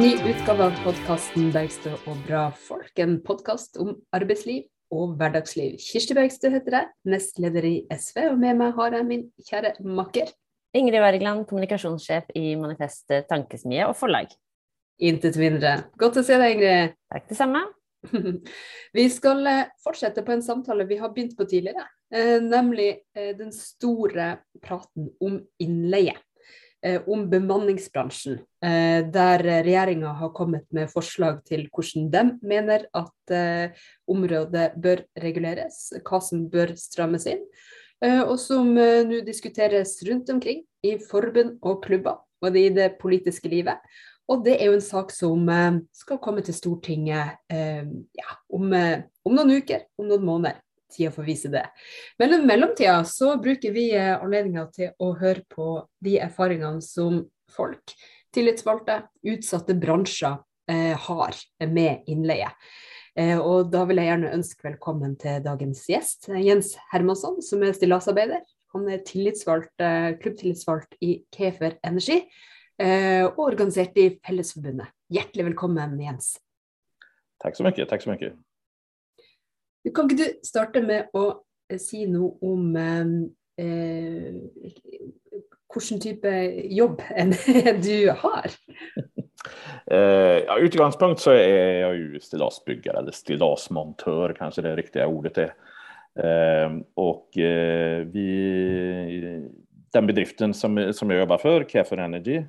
[0.00, 3.02] En ny utgave av podkasten 'Bergstø og bra folk'.
[3.04, 4.62] En podkast om arbeidsliv
[4.96, 5.74] og hverdagsliv.
[5.76, 10.32] Kirsti Bergstø heter jeg, nestleder i SV, og med meg har jeg min kjære makker.
[10.72, 14.32] Ingrid Wergeland, kommunikasjonssjef i Manifest Tankesmie og forlag.
[15.04, 15.74] Intet mindre.
[16.00, 16.96] Godt å se deg, Ingrid.
[17.12, 17.62] Takk, det samme.
[18.96, 23.34] Vi skal eh, fortsette på en samtale vi har begynt på tidligere, eh, nemlig eh,
[23.36, 24.32] den store
[24.64, 26.16] praten om innleie.
[26.82, 33.32] Eh, om bemanningsbransjen, eh, der regjeringa har kommet med forslag til hvordan de mener at
[33.36, 37.44] eh, området bør reguleres, hva som bør strammes inn,
[38.00, 43.76] og som nå diskuteres rundt omkring i forbund og klubber, og i det politiske livet.
[44.24, 45.44] Og det er jo en sak som
[45.92, 51.50] skal komme til Stortinget ja, om, om noen uker, om noen måneder tida får vise
[51.52, 51.64] det.
[52.18, 55.72] Men i mellomtida så bruker vi eh, anledninga til å høre på
[56.04, 57.94] de erfaringene som folk,
[58.34, 60.38] tillitsvalgte, utsatte bransjer
[60.70, 62.50] eh, har med innleie.
[63.18, 67.62] Eh, og da vil jeg gjerne ønske velkommen til dagens gjest, eh, Jens Hermansson, som
[67.66, 68.44] er stillasarbeider.
[68.74, 72.20] Han er tillitsvalgt, eh, klubbtillitsvalgt i Kefer Energi
[72.78, 74.94] eh, og organisert i Fellesforbundet.
[75.10, 76.36] Hjertelig velkommen, Jens.
[77.42, 77.88] Tack så mycket.
[77.88, 78.38] Tack så mycket.
[79.88, 81.24] Kan ikke du starte med å
[81.70, 83.14] eh, si noe om eh,
[83.60, 84.40] eh
[85.70, 86.30] hvilken type
[86.74, 87.02] jobb
[87.86, 88.50] du har?
[89.92, 95.54] Uh, ja, utgangspunkt så är jag ju stillasbyggare eller stillasmontör kanske det riktiga ordet är.
[96.18, 99.48] Uh, och uh, vi,
[99.92, 102.42] den bedriften som, som jag jobbar för, Care Energy,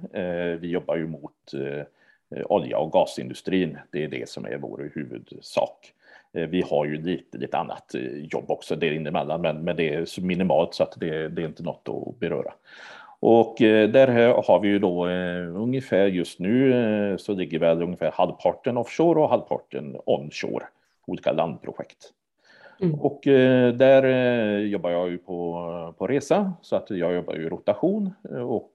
[0.60, 1.54] vi jobbar ju mot
[2.46, 3.78] olja och gasindustrin.
[3.92, 5.94] Det är det som är vår huvudsak.
[6.34, 9.94] Eh, vi har ju lite, lite annat eh, jobb också där emellan, men, men det
[9.94, 12.54] är så minimalt så att det, det är inte något att beröra.
[13.20, 14.08] Och eh, där
[14.48, 15.08] har vi ju då
[15.56, 20.66] ungefär just nu så ligger väl ungefär halvparten offshore och halvparten onshore,
[21.08, 22.10] olika landprojekt.
[22.82, 23.00] Mm.
[23.00, 23.22] Och
[23.74, 24.04] där
[24.58, 28.14] jobbar jag ju på, på resa så att jag jobbar ju rotation
[28.48, 28.72] och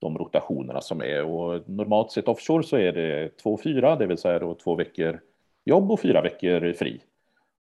[0.00, 4.18] de rotationerna som är och normalt sett offshore så är det två fyra, det vill
[4.18, 5.20] säga då två veckor
[5.64, 7.00] jobb och fyra veckor fri.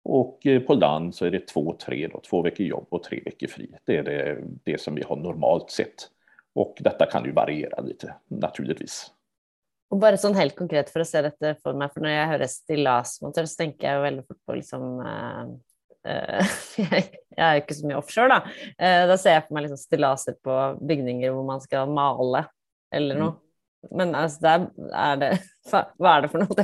[0.04, 3.22] Och eh, på land så är det två, tre, då, två veckor jobb och tre
[3.25, 3.70] veckor fri.
[3.84, 6.08] Det är det, det som vi har normalt sett.
[6.54, 9.12] Och detta kan ju variera lite naturligtvis.
[9.91, 12.47] Och bara sån helt konkret för att se detta för mig, för när jag hör
[12.47, 15.48] stillasmonter så tänker jag väldigt fort på liksom uh,
[16.12, 16.47] uh,
[17.37, 18.34] jag är inte så mycket offshore då.
[18.84, 22.44] Uh, då ser jag för mig liksom stillaser på byggnader där man ska mala
[22.94, 23.34] eller något.
[23.34, 23.47] Mm.
[23.91, 25.39] Men alltså, där är det,
[25.97, 26.56] vad är det för något?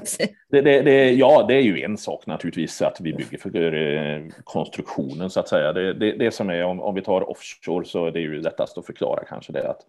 [0.48, 4.22] Det, det, det, ja, det är ju en sak naturligtvis att vi bygger för eh,
[4.44, 5.72] konstruktionen så att säga.
[5.72, 8.86] Det, det, som är om, om vi tar offshore så är det ju lättast att
[8.86, 9.80] förklara kanske det att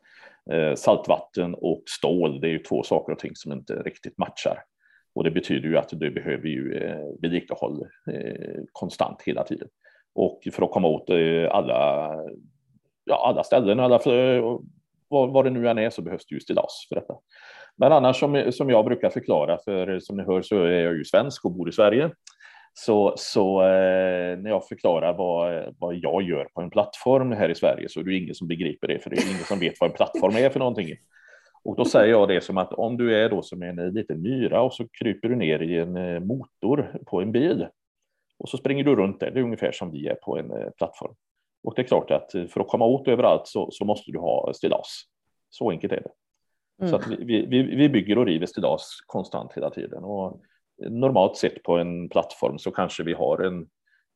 [0.52, 4.64] eh, saltvatten och stål, det är ju två saker och ting som inte riktigt matchar.
[5.16, 9.68] Och det betyder ju att du behöver ju eh, vedlikehåll eh, konstant hela tiden.
[10.16, 12.12] Och för att komma åt eh, alla,
[13.06, 14.42] ja, alla ställen, alla för,
[15.08, 17.14] vad, vad det nu än är så behövs det ju stillas för detta.
[17.78, 21.06] Men annars som, som jag brukar förklara, för som ni hör så är jag ju
[21.06, 22.10] svensk och bor i Sverige.
[22.74, 27.56] Så, så eh, när jag förklarar vad, vad jag gör på en plattform här i
[27.56, 29.90] Sverige så är det ingen som begriper det, för det är ingen som vet vad
[29.90, 30.90] en plattform är för någonting.
[31.64, 34.62] Och då säger jag det som att om du är då som en liten myra
[34.62, 37.68] och så kryper du ner i en eh, motor på en bil
[38.38, 39.32] och så springer du runt där.
[39.32, 41.16] Det är ungefär som vi är på en eh, plattform.
[41.66, 44.54] Och det är klart att för att komma åt överallt så, så måste du ha
[44.54, 45.04] stillads.
[45.50, 46.12] Så enkelt är det.
[46.80, 46.90] Mm.
[46.90, 50.04] Så att vi, vi, vi bygger och river stillads konstant hela tiden.
[50.04, 50.42] Och
[50.90, 53.68] normalt sett på en plattform så kanske vi har en,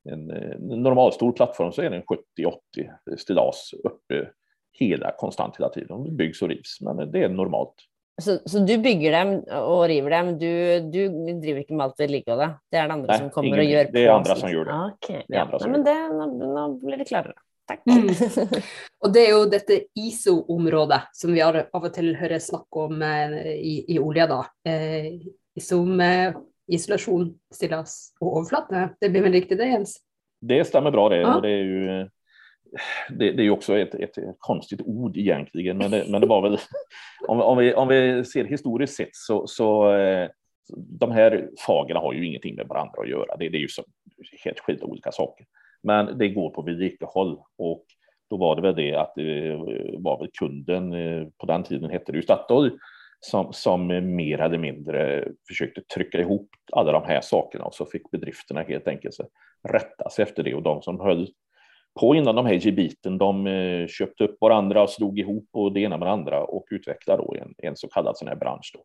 [0.09, 4.29] en, en normalstor plattform så är den 70-80 stillads uppe
[4.71, 6.03] hela konstant hela tiden.
[6.03, 7.75] Det byggs och rivs, men det är normalt.
[8.19, 12.49] Så, så, du bygger dem och river dem, du, du driver inte med allt vedlikeholdet?
[12.71, 13.89] Det är det andra Nej, som kommer ingen, och gör?
[13.91, 14.73] Det är andra som gör det.
[14.73, 15.23] Ah, okay.
[15.27, 15.59] det, ja.
[15.59, 17.33] som Nej, men det nu, blir det klarare.
[17.67, 17.81] Tack.
[17.85, 18.07] Mm.
[18.99, 23.31] och det är ju detta ISO-området som vi av och till hör snack om eh,
[23.47, 25.13] i, i olja då, eh,
[25.61, 26.33] som eh,
[26.67, 28.97] isolation, stillas och överflatt.
[28.99, 29.99] Det blir väl riktigt det Jens?
[30.41, 31.17] Det stämmer bra det.
[31.17, 31.35] Ja.
[31.35, 32.09] Och det är ju
[33.09, 36.41] det, det är ju också ett, ett, konstigt ord egentligen, men det, men det var
[36.41, 36.57] väl
[37.27, 40.29] om, om, vi, om vi ser historiskt sett så, så eh,
[40.75, 43.37] de här fagerna har ju ingenting med varandra att göra.
[43.37, 43.83] Det, det är ju så,
[44.45, 45.45] helt skilda olika saker,
[45.83, 47.85] men det går på vedlikehåll och
[48.29, 49.55] då var det väl det att det
[49.97, 52.71] var väl kunden eh, på den tiden hette det ju Statoil
[53.19, 58.11] som, som mer eller mindre försökte trycka ihop alla de här sakerna och så fick
[58.11, 59.15] bedrifterna helt enkelt
[59.69, 61.27] rätta sig efter det och de som höll
[61.99, 63.17] på innan de här gebiten.
[63.17, 66.65] De eh, köpte upp varandra och slog ihop och det ena med det andra och
[66.71, 68.83] utvecklade då en, en så kallad sån här bransch då,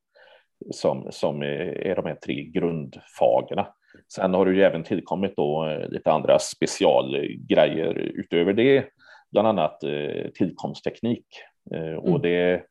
[0.73, 3.67] som, som är de här tre grundfagerna.
[4.15, 8.85] Sen har det ju även tillkommit då eh, lite andra specialgrejer utöver det,
[9.33, 11.27] bland annat eh, tillkomstteknik.
[11.75, 12.23] Eh, och mm.
[12.23, 12.63] det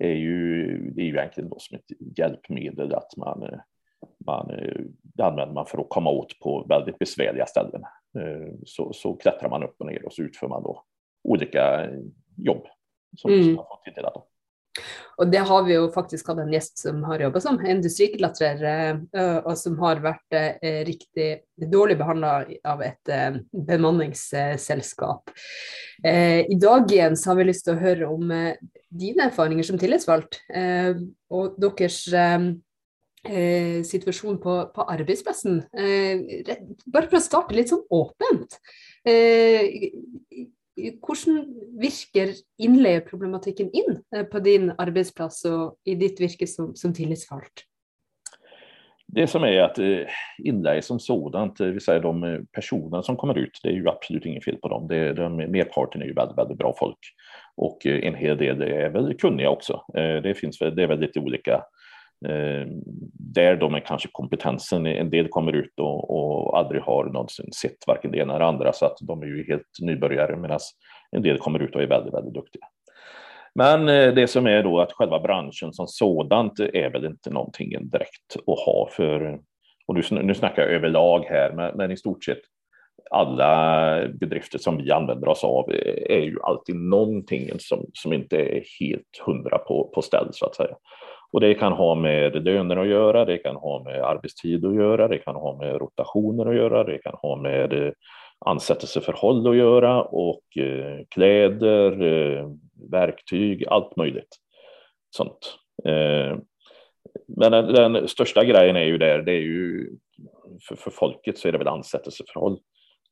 [0.00, 3.60] är ju, det är ju egentligen då som ett hjälpmedel att man,
[4.26, 4.46] man
[5.02, 7.82] det använder man för att komma åt på väldigt besvärliga ställen.
[8.64, 10.84] Så, så klättrar man upp och ner och så utför man då
[11.24, 11.90] olika
[12.36, 12.66] jobb
[13.16, 13.54] som mm.
[13.54, 14.28] man fått tilldelat.
[15.20, 19.38] Og det har vi jo faktisk hatt en gjest som har jobba som industriklatrer, eh,
[19.44, 21.28] og som har vært eh, riktig
[21.72, 22.32] dårlig behandla
[22.68, 25.32] av et eh, bemanningsselskap.
[26.02, 28.32] I så har vi til å høre om
[28.90, 30.40] dine erfaringer som tillitsvalgt,
[31.30, 32.00] og deres
[33.28, 35.60] Eh, situasjon på, på arbeidsplassen.
[35.78, 36.22] Eh,
[36.90, 38.56] bare for å starte litt sånn åpent
[39.06, 39.92] eh,
[40.74, 41.44] hvordan
[41.78, 44.00] virker innleieproblematikken inn
[44.32, 47.68] på din arbetsplats och i ditt virke som, som tillitsvalgt?
[49.06, 49.78] Det som är att
[50.42, 54.26] inlägg som sådant, det vill säga de personer som kommer ut, det är ju absolut
[54.26, 54.88] inget fel på dem.
[54.88, 56.98] Det, de, merparten är ju väldigt, väldigt bra folk
[57.56, 59.84] och en hel del är väl kunniga också.
[60.22, 61.81] Det finns det är väl lite olika Eh,
[62.24, 62.66] Eh,
[63.34, 67.86] där de är kanske kompetensen, en del kommer ut och, och aldrig har någonsin sett
[67.86, 70.58] varken det ena eller andra så att de är ju helt nybörjare medan
[71.10, 72.62] en del kommer ut och är väldigt, väldigt duktiga.
[73.54, 77.90] Men eh, det som är då att själva branschen som sådant är väl inte någonting
[77.90, 79.40] direkt att ha för,
[79.86, 82.42] och nu, nu snackar jag överlag här, men, men i stort sett
[83.10, 85.70] alla bedrifter som vi använder oss av
[86.08, 90.56] är ju alltid någonting som, som inte är helt hundra på, på ställ så att
[90.56, 90.74] säga.
[91.32, 95.08] Och det kan ha med löner att göra, det kan ha med arbetstid att göra,
[95.08, 97.92] det kan ha med rotationer att göra, det kan ha med eh,
[98.38, 102.50] ansättelseförhåll att göra och eh, kläder, eh,
[102.90, 104.36] verktyg, allt möjligt
[105.16, 105.58] sånt.
[107.26, 109.90] Men den största grejen är ju där, det är ju
[110.68, 112.58] för, för folket så är det väl ansättelseförhåll.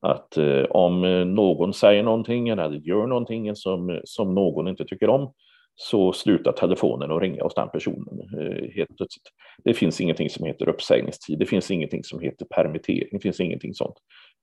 [0.00, 0.38] Att
[0.70, 1.00] om
[1.34, 5.32] någon säger någonting eller gör någonting som, som någon inte tycker om
[5.74, 9.28] så slutar telefonen att ringa hos den personen eh, helt plötsligt.
[9.64, 13.74] Det finns ingenting som heter uppsägningstid, det finns ingenting som heter permittering, det finns ingenting
[13.74, 13.96] sånt.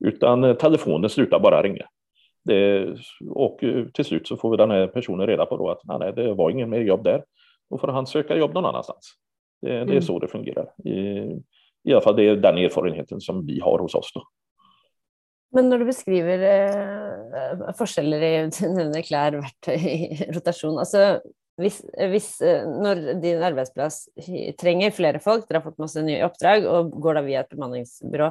[0.05, 1.85] Utan eh, telefonen slutar bara ringa.
[2.45, 2.87] Det,
[3.29, 6.13] och eh, till slut så får vi den här personen reda på då att nej,
[6.13, 7.23] det var ingen mer jobb där.
[7.69, 9.13] Då får han söka jobb någon annanstans.
[9.61, 10.01] Det, det är mm.
[10.01, 10.69] så det fungerar.
[10.85, 10.99] I,
[11.83, 14.11] I alla fall det är den erfarenheten som vi har hos oss.
[14.13, 14.23] Då.
[15.55, 18.31] Men når du beskriver eh, forskjeller i
[18.79, 21.19] denne klær, verktøy, rotasjon altså
[21.57, 21.79] hvis,
[22.11, 24.03] hvis, eh, Når din arbeidsplass
[24.61, 28.29] trenger flere folk, dere har fått masse nye oppdrag og går da via et bemanningsbyrå,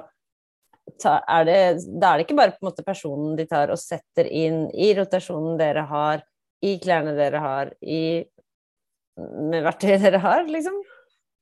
[1.03, 1.59] ta, er det,
[1.99, 4.93] da er det ikke bare på en måte personen de tar og setter inn i
[4.99, 6.23] rotasjonen dere har,
[6.63, 8.23] i klærne dere har, i,
[9.19, 10.79] med verktøyet dere har, liksom?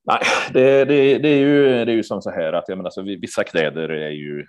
[0.07, 0.19] Nej,
[0.53, 3.01] det, det, det, är ju, det är ju som så här att jag menar, alltså,
[3.01, 4.45] vissa kläder är ju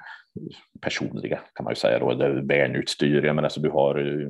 [0.81, 3.25] personliga kan man ju säga då, eller bärnutstyr.
[3.25, 4.29] Jag menar, alltså, du har eh,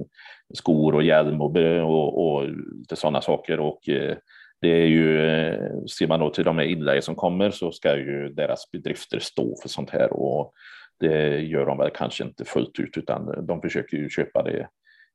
[0.55, 2.49] skor och hjälm och, och, och
[2.81, 4.17] lite sådana saker och eh,
[4.61, 7.97] det är ju, eh, ser man då till de här inlägg som kommer så ska
[7.97, 10.53] ju deras bedrifter stå för sånt här och
[11.01, 14.69] det gör de väl kanske inte fullt ut utan de försöker ju köpa det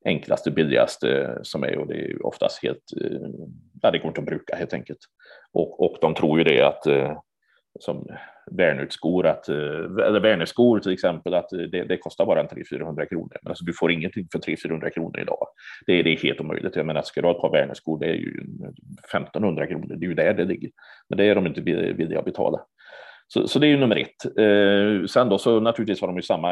[0.05, 3.29] enklaste, billigaste som är och det är oftast helt, eh,
[3.81, 5.00] ja, det går inte att bruka helt enkelt.
[5.53, 7.17] Och, och de tror ju det att eh,
[7.79, 8.08] som
[8.51, 9.55] Värnutskor, att, eh,
[10.05, 13.38] eller Värneskor till exempel, att det, det kostar bara 300-400 kronor.
[13.41, 15.48] Men alltså, du får ingenting för 300-400 kronor idag.
[15.86, 16.75] Det, är, det är helt omöjligt.
[16.75, 18.39] Jag menar, ska du ha ett par Värneskor, det är ju
[19.13, 19.86] 1500 kronor.
[19.88, 20.70] Det är ju där det ligger.
[21.10, 22.60] Men det är de inte villiga att betala.
[23.34, 24.38] Så, så det är ju nummer ett.
[24.38, 26.50] Eh, sen då så naturligtvis har de ju samma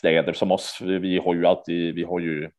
[0.00, 0.78] kläder som oss.
[0.80, 2.50] Vi har ju alltid, vi har ju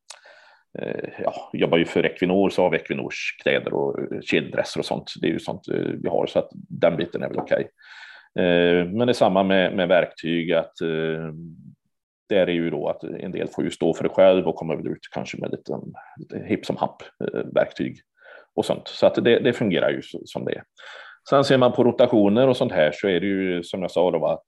[0.79, 4.85] eh, ja, jobbar ju för Equinor så har vi Equinors kläder och eh, kedeldresser och
[4.85, 5.13] sånt.
[5.21, 7.57] Det är ju sånt eh, vi har så att den biten är väl okej.
[7.57, 7.71] Okay.
[8.85, 10.73] Men det är samma med, med verktyg att
[12.29, 14.75] där är ju då att en del får ju stå för det själv och kommer
[14.75, 15.73] väl ut kanske med lite,
[16.17, 17.03] lite hipp som happ
[17.53, 17.97] verktyg
[18.55, 18.87] och sånt.
[18.87, 20.63] Så att det, det fungerar ju som det är.
[21.29, 24.11] Sen ser man på rotationer och sånt här så är det ju som jag sa
[24.11, 24.45] då att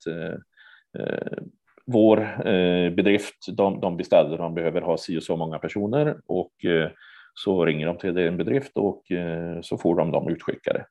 [1.91, 6.65] vår eh, bedrift, de, de beställer, de behöver ha si och så många personer och
[6.65, 6.89] eh,
[7.33, 10.85] så ringer de till en bedrift och eh, så får de dem utskickade.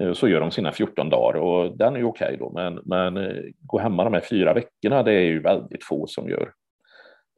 [0.00, 3.16] Eh, så gör de sina 14 dagar och den är okej okay då, men, men
[3.16, 6.52] eh, gå hemma de här fyra veckorna, det är ju väldigt få som gör.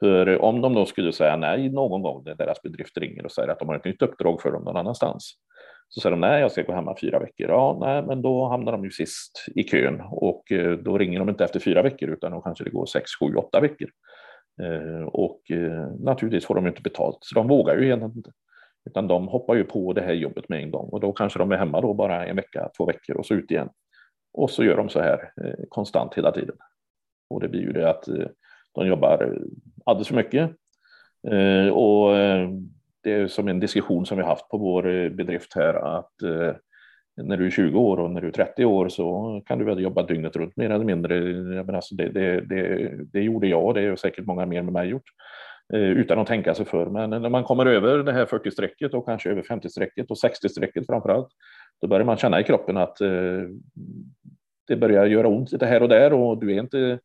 [0.01, 3.49] För om de då skulle säga nej någon gång när deras bedrift ringer och säger
[3.49, 5.35] att de har ett nytt uppdrag för dem någon annanstans,
[5.89, 7.49] så säger de nej, jag ska gå hemma fyra veckor.
[7.49, 11.29] Ja, nej, men då hamnar de ju sist i kön och eh, då ringer de
[11.29, 13.89] inte efter fyra veckor utan då kanske det går sex, sju, åtta veckor.
[14.63, 18.31] Eh, och eh, naturligtvis får de inte betalt, så de vågar ju egentligen inte.
[18.91, 21.53] Utan de hoppar ju på det här jobbet med en gång och då kanske de
[21.53, 23.69] är hemma då bara en vecka, två veckor och så ut igen.
[24.33, 25.31] Och så gör de så här
[25.69, 26.57] konstant hela tiden.
[27.31, 28.09] Och det blir ju det att
[28.75, 29.39] de jobbar
[29.85, 30.51] alldeles för mycket.
[31.73, 32.11] Och
[33.07, 36.55] det är som en diskussion som vi haft på vår eh, bedrift här att eh,
[37.17, 39.81] när du är 20 år och när du är 30 år så kan du väl
[39.81, 41.21] jobba dygnet runt mer eller mindre.
[41.65, 44.73] Men alltså det, det, det, det gjorde jag och det är säkert många mer med
[44.73, 45.11] mig gjort
[45.73, 46.87] eh, utan att tänka sig för.
[46.87, 51.09] Men när man kommer över det här 40-strecket och kanske över 50-strecket och 60-strecket framför
[51.09, 51.29] allt,
[51.81, 53.43] då börjar man känna i kroppen att eh,
[54.69, 56.99] det börjar göra ont lite här och där och du är inte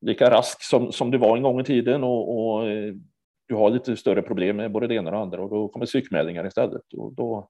[0.00, 2.94] lika rask som, som du var en gång i tiden och, och eh,
[3.50, 5.86] du har lite större problem med både det ena och det andra och då kommer
[5.86, 6.94] psykmeldingar istället.
[6.96, 7.48] Och då,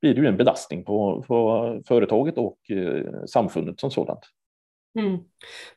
[0.00, 4.20] blir det ju en belastning på, på företaget och eh, samfundet som sådant.
[4.98, 5.18] Mm.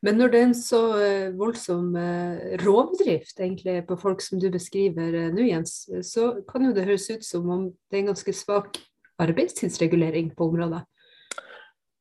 [0.01, 4.49] Men när det är en så eh, våldsam eh, rovdrift egentlig på folk som du
[4.49, 8.05] beskriver eh, nu Jens, så kan ju det höras ut som om det är en
[8.05, 8.65] ganska svag
[9.17, 10.83] arbetstidsreglering på området.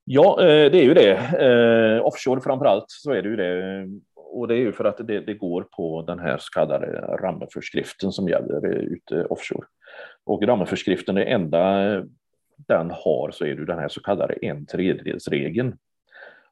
[0.05, 1.13] Ja, eh, det är ju det.
[1.17, 3.87] Eh, offshore framför allt så är det ju det.
[4.31, 8.13] Och det är ju för att det, det går på den här så kallade rammeförskriften
[8.13, 9.67] som gäller eh, ute offshore.
[10.25, 12.05] Och rammeförskriften, det enda eh,
[12.57, 15.79] den har så är det den här så kallade en tredjedelsregeln.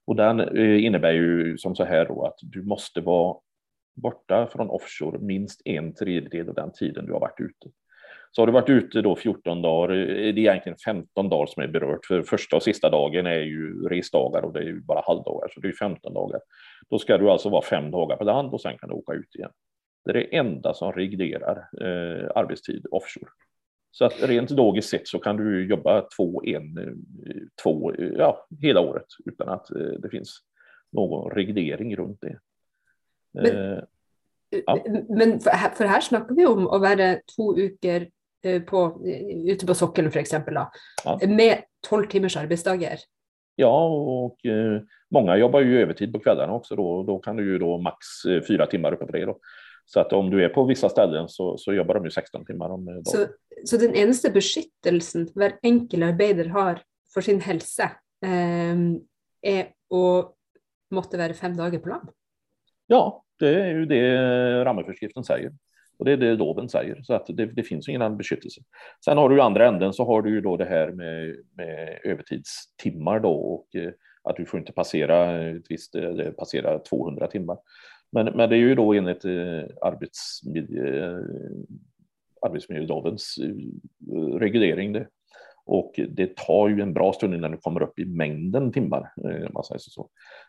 [0.04, 3.36] Och den eh, innebär ju som så här då att du måste vara
[3.94, 7.70] borta från offshore minst en tredjedel av den tiden du har varit ute.
[8.36, 11.62] Så har du varit ute då 14 dagar, eh, det är egentligen 15 dagar som
[11.62, 15.02] är berört, för första och sista dagen är ju resdagar och det är ju bara
[15.06, 16.40] halvdagar, så det är 15 dagar.
[16.90, 19.34] Då ska du alltså vara fem dagar på land och sen kan du åka ut
[19.34, 19.50] igen.
[20.04, 23.30] Det är det enda som reglerar eh, arbetstid offshore.
[23.90, 28.46] Så att rent logiskt sett så kan du jobba två, en, eh, två, eh, ja,
[28.62, 30.38] hela året utan att eh, det finns
[30.92, 32.38] någon reglering runt det.
[33.32, 33.82] Men,
[34.66, 34.84] ja.
[35.08, 38.06] men för, här, för här snackar vi om att vara två veckor
[38.66, 39.02] på,
[39.46, 40.70] ute på sockelen för exempel, då,
[41.04, 41.20] ja.
[41.28, 42.98] med 12 timmars arbetsdagar.
[43.56, 43.86] Ja,
[44.24, 46.76] och eh, många jobbar ju övertid på kvällarna också.
[46.76, 48.06] Då, då kan du ju då max
[48.48, 49.24] fyra timmar uppe på det.
[49.24, 49.38] Då.
[49.84, 52.70] Så att om du är på vissa ställen så, så jobbar de ju 16 timmar
[52.70, 53.04] om dagen.
[53.04, 53.26] Så,
[53.64, 56.82] så den enda beskyttelsen hver enkel arbeider har
[57.14, 57.84] för sin hälsa
[58.24, 58.76] eh,
[59.42, 60.34] är att
[60.90, 62.08] måtte vara fem dagar på land?
[62.86, 65.52] Ja, det är ju det rammeförskriften säger.
[65.98, 68.60] Och det är det loven säger, så att det, det finns ingen annan beskyttelse.
[69.04, 72.00] Sen har du ju andra änden så har du ju då det här med, med
[72.04, 73.90] övertidstimmar då och eh,
[74.22, 77.58] att du får inte passera ett visst, eh, passera 200 timmar.
[78.12, 81.22] Men, men det är ju då enligt eh, arbetsmiljö,
[82.46, 83.38] arbetsmiljölovens
[84.38, 85.06] reglering det.
[85.66, 89.12] Och det tar ju en bra stund innan du kommer upp i mängden timmar.
[89.52, 90.08] Man säger så.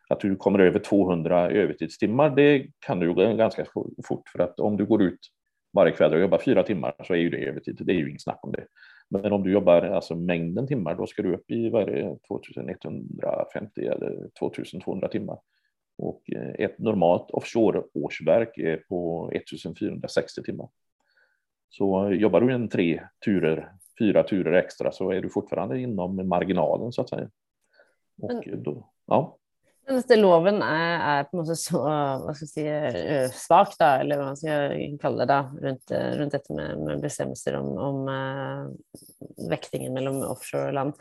[0.09, 3.65] Att du kommer över 200 övertidstimmar, det kan du gå ganska
[4.07, 4.29] fort.
[4.31, 5.19] För att om du går ut
[5.77, 7.77] varje kväll och jobbar fyra timmar så är ju det övertid.
[7.79, 8.67] Det är ju inget snack om det.
[9.09, 12.17] Men om du jobbar alltså mängden timmar, då ska du upp i vad är det,
[12.27, 15.39] 2150 eller 2200 timmar.
[15.97, 20.69] Och eh, ett normalt offshore-årsverk är på 1460 timmar.
[21.69, 26.91] Så jobbar du en tre turer, fyra turer extra så är du fortfarande inom marginalen
[26.91, 27.29] så att säga.
[28.21, 29.37] Och Men, då, ja.
[29.87, 31.79] Senaste loven är, är på något sätt så
[32.25, 36.11] vad ska jag säga, eh, svag, eller vad man ska kalla det, då, runt, eh,
[36.11, 40.93] runt detta med, med bestämmelser om, om äh, vektingen mellan offshore och land.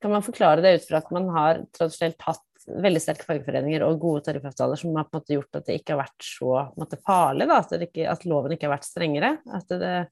[0.00, 2.42] Kan man förklara det utifrån att man har traditionellt haft
[2.82, 6.22] väldigt starka fagforeninger och goda tariffavtaler som har på gjort att det inte har varit
[6.38, 6.74] så
[7.06, 9.36] farligt, att da, at, ikke, loven inte har varit strängare?
[9.52, 10.06] Att Det,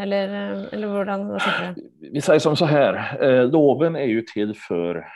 [0.00, 0.28] eller,
[0.74, 1.74] eller hur?
[2.12, 5.06] Vi säger som så här, loven är ju till för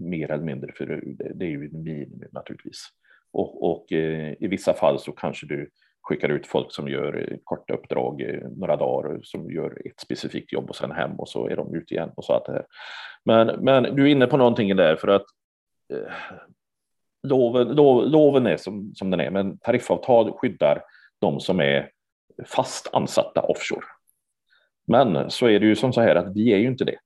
[0.00, 2.88] mer eller mindre, för det, det är ju en minimum naturligtvis.
[3.32, 5.70] Och, och eh, i vissa fall så kanske du
[6.02, 10.00] skickar ut folk som gör eh, korta uppdrag eh, några dagar eh, som gör ett
[10.00, 12.52] specifikt jobb och sen hem och så är de ute igen och så att det
[12.52, 12.66] här.
[13.24, 15.24] Men, men du är inne på någonting där för att
[15.90, 16.12] Eh,
[17.22, 20.82] loven, lov, loven är som, som den är, men tariffavtal skyddar
[21.18, 21.90] de som är
[22.46, 23.86] fast ansatta offshore.
[24.86, 26.98] Men så är det ju som så här att vi är ju inte det.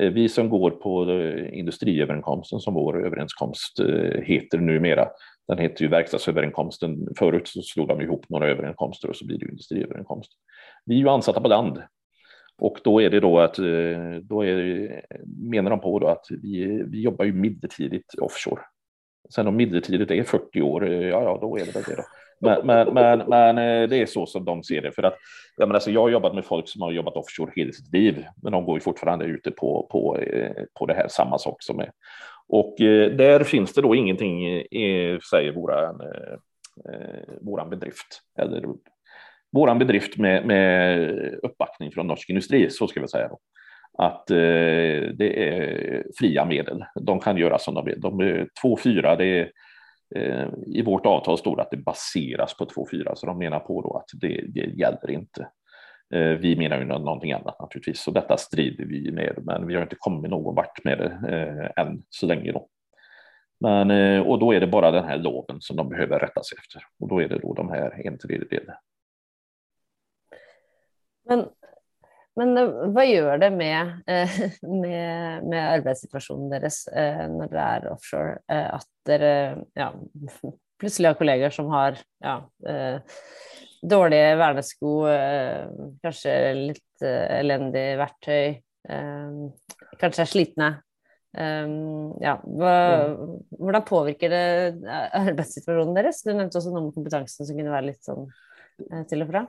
[0.00, 5.08] Eh, vi som går på eh, industriöverenskommelsen som vår överenskomst eh, heter numera.
[5.48, 7.08] Den heter ju verkstadsöverenskomsten.
[7.18, 10.32] Förut så slog de ihop några överenskomster och så blir det industriöverenskomst.
[10.84, 11.82] Vi är ju ansatta på land
[12.58, 13.54] och då är det då att
[14.22, 15.02] då är,
[15.50, 18.62] menar de på då att vi, vi jobbar ju midlertidigt offshore.
[19.34, 22.02] Sen om midlertidigt är 40 år, ja, ja, då är det väl det då.
[22.40, 24.92] Men, men, men, men, eh, det är så som de ser det.
[24.92, 25.14] För att,
[25.56, 28.24] jag, menar, alltså, jag har jobbat med folk som har jobbat offshore hela sitt liv,
[28.42, 31.80] men de går ju fortfarande ute på, på, eh, på det här, samma sak som
[31.80, 31.90] är.
[32.48, 34.62] Och eh, där finns det då ingenting,
[35.30, 36.00] säger våran,
[37.40, 38.22] våran bedrift.
[38.38, 38.64] Eller
[39.52, 41.10] våran bedrift med, med
[41.42, 43.28] uppbackning från Norsk Industri, så ska vi säga.
[43.28, 43.38] Då.
[43.98, 44.36] Att eh,
[45.14, 46.84] det är fria medel.
[47.00, 48.00] De kan göra som de vill.
[48.00, 49.50] De är 2-4, det är
[50.14, 53.82] Eh, i vårt avtal står det att det baseras på 2-4, så de menar på
[53.82, 55.48] då att det, det gäller inte.
[56.14, 59.82] Eh, vi menar ju någonting annat naturligtvis, så detta strider vi med, men vi har
[59.82, 62.52] inte kommit någon vart med det eh, än så länge.
[62.52, 62.68] Då.
[63.60, 66.82] Men, och då är det bara den här loven som de behöver rätta sig efter
[67.00, 68.70] och då är det då de här en tredjedel.
[71.24, 71.48] Men,
[72.38, 74.30] men eh, vad gör det med, eh,
[74.62, 78.38] med, med arbetssituationen deras när det är offshore?
[78.46, 79.94] Att dere ja,
[80.80, 82.50] plötsligt har kollegor som har ja,
[83.82, 85.06] dåliga vernesko,
[86.02, 88.62] kanske lite eländig verktyg,
[89.98, 90.82] kanske är slitna
[92.20, 92.74] ja, hva,
[93.58, 94.44] hvordan påvirker det
[95.12, 96.22] arbetssituasjonen deres?
[96.22, 98.28] Du nämnde också noe om kompetensen som kunne være litt sånn
[98.90, 99.46] eh, till och fra.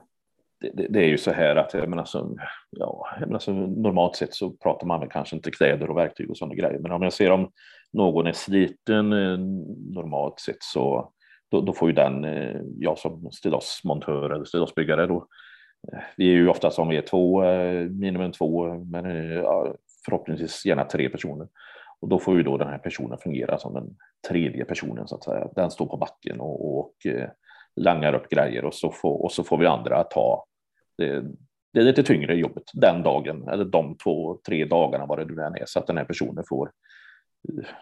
[0.61, 2.37] Det, det, det, är ju så här att jag menar, så,
[2.69, 6.29] ja, jag menar så, normalt sett så pratar man väl kanske inte kläder och verktyg
[6.29, 6.79] och sådana grejer.
[6.79, 7.51] Men om jag ser om
[7.93, 9.37] någon är sliten eh,
[9.95, 11.11] normalt sett så
[11.51, 15.27] då, då får ju den, eh, jag som stilosmontör eller stilosbyggare då,
[15.93, 19.75] eh, vi är ju ofta som vi är två, eh, minimum två, men eh, ja,
[20.05, 21.47] förhoppningsvis gärna tre personer.
[22.01, 23.97] Och då får ju då den här personen fungera som den
[24.29, 25.47] tredje personen så att säga.
[25.55, 26.93] Den står på backen och, och
[27.75, 30.45] langar upp grejer och så, får, och så får vi andra ta
[30.99, 31.25] det,
[31.73, 35.41] det är lite tyngre jobbet den dagen eller de två, tre dagarna vad det nu
[35.41, 36.71] än är så att den här personen får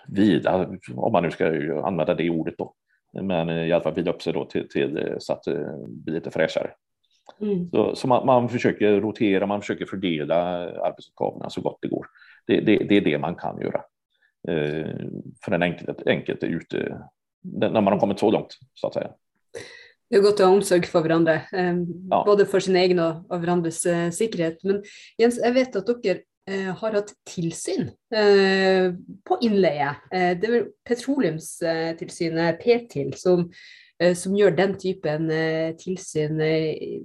[0.08, 1.46] vila, om man nu ska
[1.84, 2.74] använda det ordet då.
[3.22, 6.32] Men i alla fall vila upp sig då till, till så att det blir lite
[6.32, 6.72] fräschare.
[7.42, 7.70] Mm.
[7.70, 10.36] Så, så man, man, försöker rotera, man försöker fördela
[10.86, 12.08] arbetsuppgifterna så gott det går.
[12.48, 13.82] Det, det, det är det man kan göra.
[14.48, 14.96] Eh,
[15.44, 17.02] för den enkelt, enkelt är ute,
[17.42, 19.10] när man har kommit så långt så att säga.
[20.10, 21.76] Det är gott att ha omsorg för varandra, eh,
[22.10, 22.24] ja.
[22.26, 24.64] både för sin egen och, och varandras eh, säkerhet.
[24.64, 24.84] Men
[25.18, 27.82] Jens, jag vet att ni eh, har haft tillsyn
[28.16, 28.94] eh,
[29.24, 29.90] på inleje.
[29.90, 33.52] Eh, det är petroleumstillsynet, PTIL, som
[34.16, 35.32] som gör den typen
[35.78, 37.02] tillsyn eh,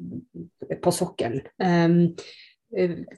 [0.82, 1.40] på sokkelen.
[1.62, 2.16] Ehm,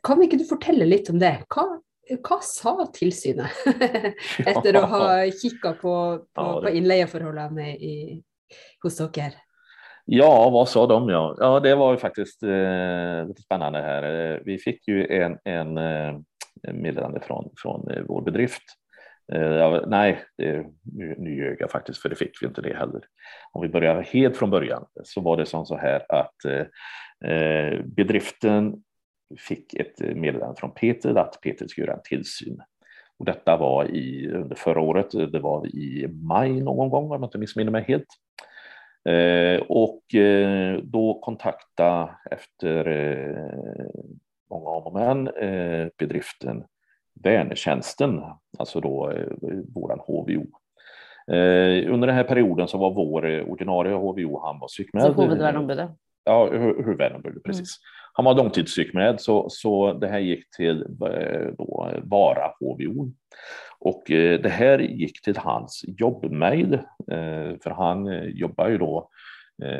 [0.03, 1.43] kan inte du berätta lite om det?
[1.49, 1.81] Hva,
[2.23, 3.51] hva sa tillsynet
[4.39, 8.23] efter att ha kikkat på, på, på innleieforholdene i,
[8.83, 9.35] hos dere?
[10.05, 11.09] Ja, vad sa de?
[11.09, 14.33] Ja, ja det var ju faktiskt eh, lite spännande här.
[14.33, 16.15] Eh, vi fick ju en, en, eh,
[16.73, 18.63] meddelande från, från eh, vår bedrift
[19.33, 20.67] Eh, nej, det,
[21.19, 23.01] nu ljög jag faktiskt, för det fick vi inte det heller.
[23.53, 28.83] Om vi börjar helt från början så var det som så här att eh bedriften
[29.39, 32.61] fick ett meddelande från Peter att Peter skulle göra en tillsyn.
[33.19, 37.27] Och detta var i, under förra året, det var i maj någon gång om jag
[37.27, 38.07] inte missminner mig helt.
[39.09, 43.85] Eh, och eh, då kontakta efter eh,
[44.51, 45.31] många om och men
[45.99, 46.65] bedriften
[47.25, 48.23] Vänertjänsten,
[48.59, 49.13] alltså då
[49.75, 50.47] våran HVO.
[51.93, 55.03] Under den här perioden så var vår ordinarie HVO, han var psykmed.
[55.87, 55.95] Så?
[56.25, 56.51] Ja,
[57.45, 57.79] precis.
[57.79, 57.91] Mm.
[58.13, 60.87] Han var långtidspsykmed, så, så det här gick till
[61.59, 63.13] då, Vara HVO.
[63.79, 66.79] Och det här gick till hans jobbmail,
[67.63, 69.09] för han jobbar ju då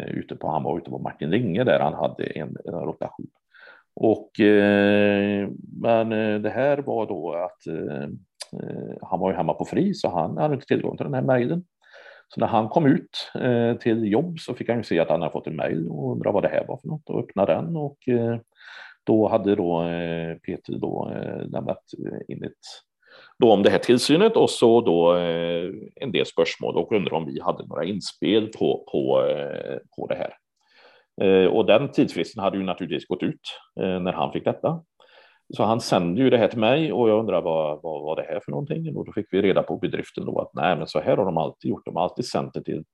[0.07, 3.27] ute på, han var ute på Martin Linge där han hade en, en rotation.
[3.97, 5.49] Och, eh,
[5.81, 8.09] men eh, det här var då att eh,
[9.03, 11.65] han var ju hemma på fri så han hade inte tillgång till den här mejlen.
[12.29, 15.21] Så när han kom ut eh, till jobb så fick han ju se att han
[15.23, 17.77] hade fått en mejl och undrade vad det här var för något och öppnade den
[17.77, 18.39] och eh,
[19.05, 22.53] då hade då eh, Peter då eh, lämnat eh, in ett
[23.39, 27.27] då om det här tillsynet och så då eh, en del spörsmål och undrade om
[27.27, 29.23] vi hade några inspel på, på,
[29.97, 30.35] på det här.
[31.21, 33.41] Eh, och den tidsfristen hade ju naturligtvis gått ut
[33.81, 34.83] eh, när han fick detta.
[35.57, 38.23] Så han sände ju det här till mig och jag undrar vad, vad var det
[38.23, 38.97] här för någonting?
[38.97, 41.39] Och då fick vi reda på bedriften då att nej, men så här har de
[41.39, 41.85] alltid gjort.
[41.85, 42.85] De har alltid sänt det till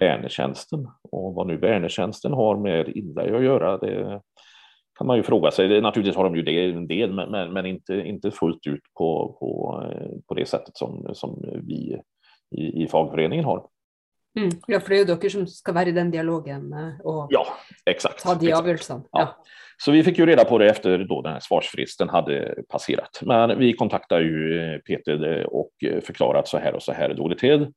[0.00, 4.20] Vänertjänsten och vad nu Vänertjänsten har med Inlay att göra, det
[4.98, 5.68] kan man ju fråga sig.
[5.68, 8.82] Det, naturligtvis har de ju det en del, men, men, men, inte, inte fullt ut
[8.98, 12.00] på, på, eh, på det sättet som, som vi
[12.56, 13.66] i, i fagföreningen har.
[14.38, 14.50] Mm.
[14.66, 17.46] Ja, för det är ju dere som ska vara i den dialogen eh, och ja,
[17.86, 19.02] exakt, ta de avgörelserna.
[19.12, 19.20] Ja.
[19.20, 19.44] Ja.
[19.78, 23.20] Så vi fick ju reda på det efter då den här svarsfristen hade passerat.
[23.22, 27.14] Men vi kontaktade ju eh, Peter eh, och förklarade att så här och så här
[27.14, 27.72] låg det till.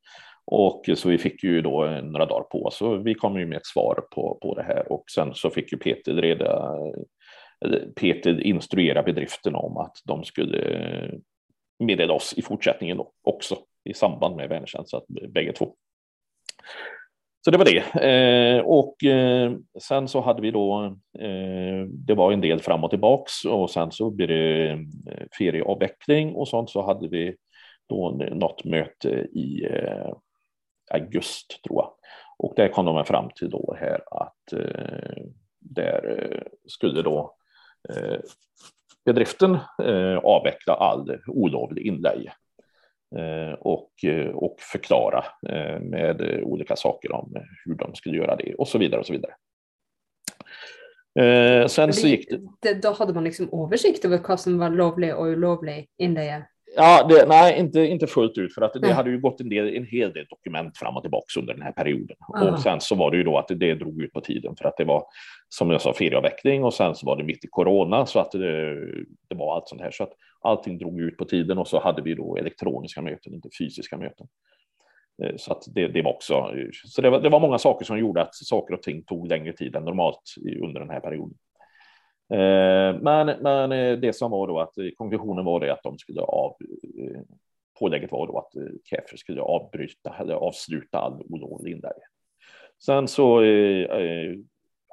[0.45, 3.57] Och så vi fick ju då några dagar på oss så vi kom ju med
[3.57, 6.77] ett svar på, på det här och sen så fick ju Peter reda
[7.95, 11.11] Peter instruera bedriften om att de skulle
[11.79, 15.75] meddela oss i fortsättningen då också i samband med Vänertjänst, så att bägge två.
[17.45, 18.05] Så det var det.
[18.07, 22.89] Eh, och eh, sen så hade vi då, eh, det var en del fram och
[22.89, 27.35] tillbaks och sen så blir det eh, ferieavveckling och sånt så hade vi
[27.89, 30.13] då något möte i eh,
[30.91, 31.91] augusti tror jag.
[32.37, 35.23] Och där kom de fram till då här att eh,
[35.59, 37.35] där eh, skulle då
[37.89, 38.19] eh,
[39.05, 42.33] bedriften eh, avveckla all olovlig inleje
[43.59, 43.91] och,
[44.33, 45.25] och förklara
[45.79, 49.33] med olika saker om hur de skulle göra det och så vidare och så vidare.
[51.69, 52.29] sen så gick
[52.61, 52.73] det...
[52.73, 56.45] Då hade man liksom översikt över vad som var lovlig och olovlig inleje?
[56.75, 58.91] Ja, det, nej, inte, inte fullt ut för att det nej.
[58.91, 61.71] hade ju gått en, del, en hel del dokument fram och tillbaka under den här
[61.71, 62.17] perioden.
[62.35, 62.51] Aha.
[62.51, 64.67] Och sen så var det ju då att det, det drog ut på tiden för
[64.67, 65.03] att det var
[65.49, 68.75] som jag sa ferieavveckling och sen så var det mitt i corona så att det,
[69.29, 72.01] det var allt sånt här så att allting drog ut på tiden och så hade
[72.01, 74.27] vi då elektroniska möten, inte fysiska möten.
[75.23, 76.51] Eh, så att det, det var också,
[76.87, 79.53] så det var, det var många saker som gjorde att saker och ting tog längre
[79.53, 81.37] tid än normalt under den här perioden.
[82.29, 85.97] Eh, men, men eh, det som var då att eh, konklusionen var det att de
[85.97, 86.55] skulle av,
[87.79, 88.51] pålägget var då att
[88.83, 91.93] Käfer skulle avbryta eller avsluta all olovlig inlägg.
[92.85, 94.35] Sen så eh,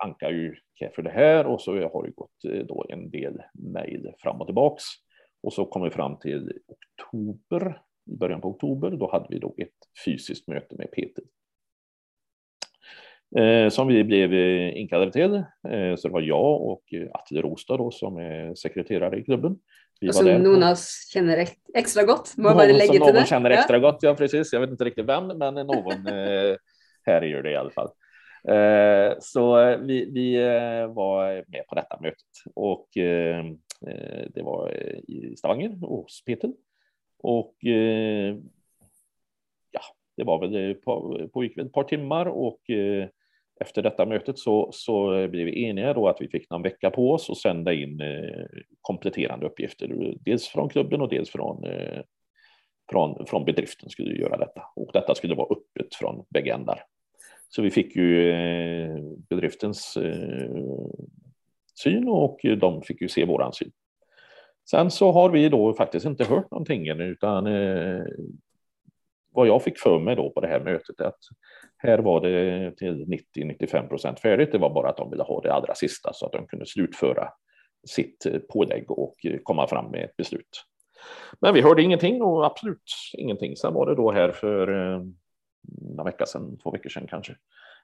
[0.04, 4.40] ankar ju Käfer det här och så har det gått då en del mejl fram
[4.40, 4.84] och tillbaks.
[5.42, 9.54] Och så kom vi fram till oktober, i början på oktober, då hade vi då
[9.56, 11.24] ett fysiskt möte med Peter
[13.70, 15.34] som vi blev eh, inkallade till.
[15.34, 19.58] Eh, så det var jag och Atle Rostad då, som är sekreterare i klubben.
[20.00, 23.26] Vi alltså Nonas känner extra gott, någon, bara lägga till någon det.
[23.26, 23.80] känner extra ja.
[23.80, 24.52] gott, ja precis.
[24.52, 26.56] Jag vet inte riktigt vem, men någon eh,
[27.02, 27.88] här gör det i alla fall.
[28.48, 30.36] Eh, så vi, vi
[30.94, 32.88] var med på detta mötet och
[34.28, 34.70] det var
[35.10, 36.52] i Stavanger hos Peter.
[37.22, 37.54] Och
[39.70, 39.80] ja,
[40.16, 42.60] det var väl på, pågick väl ett par timmar och
[43.60, 47.12] efter detta mötet så, så blev vi eniga då att vi fick någon vecka på
[47.12, 48.46] oss och sända in eh,
[48.80, 52.00] kompletterande uppgifter, dels från klubben och dels från, eh,
[52.90, 54.62] från, från bedriften skulle göra detta.
[54.76, 56.82] Och detta skulle vara öppet från bägge ändar.
[57.48, 58.96] Så vi fick ju eh,
[59.28, 59.98] bedriftens
[61.82, 63.72] syn och de fick ju se våran syn.
[64.70, 67.46] Sen så har vi då faktiskt inte hört någonting än, utan
[69.30, 71.18] vad jag fick för mig då på det här mötet är att
[71.76, 74.52] här var det till 90-95 procent färdigt.
[74.52, 77.28] Det var bara att de ville ha det allra sista så att de kunde slutföra
[77.88, 80.64] sitt pålägg och komma fram med ett beslut.
[81.40, 83.56] Men vi hörde ingenting och absolut ingenting.
[83.56, 85.02] Sen var det då här för eh,
[85.96, 87.34] några vecka sedan, två veckor sedan kanske,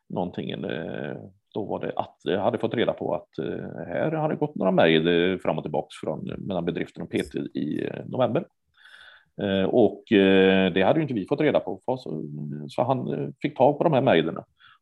[0.09, 0.50] någonting.
[0.50, 1.16] Eh,
[1.54, 4.72] då var det att jag hade fått reda på att eh, här hade gått några
[4.72, 8.44] mejl fram och tillbaka från mellan bedriften och PT i november
[9.42, 11.81] Eh, och eh, det hade ju inte vi fått reda på,
[12.68, 14.38] så han eh, fick tag på de här mejlen.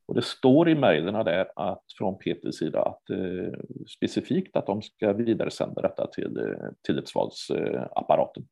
[0.06, 3.02] Och det står i mejlen där att från Peters sida att
[3.96, 8.44] specifikt att de ska vidaresända detta till tillitsvalsapparaten.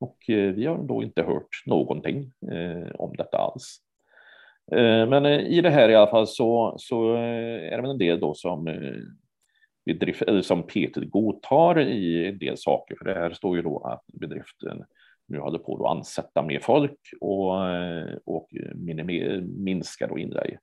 [0.00, 2.32] Och vi har då inte hört någonting
[2.94, 3.78] om detta alls.
[5.08, 8.34] Men i det här i alla fall så, så är det väl en del då
[8.34, 8.68] som
[9.86, 13.78] bedrift, eller som Peter godtar i en del saker, för det här står ju då
[13.78, 14.84] att bedriften
[15.30, 18.48] nu håller på att ansätta mer folk och, eh, och
[19.42, 20.58] minska då inlägg.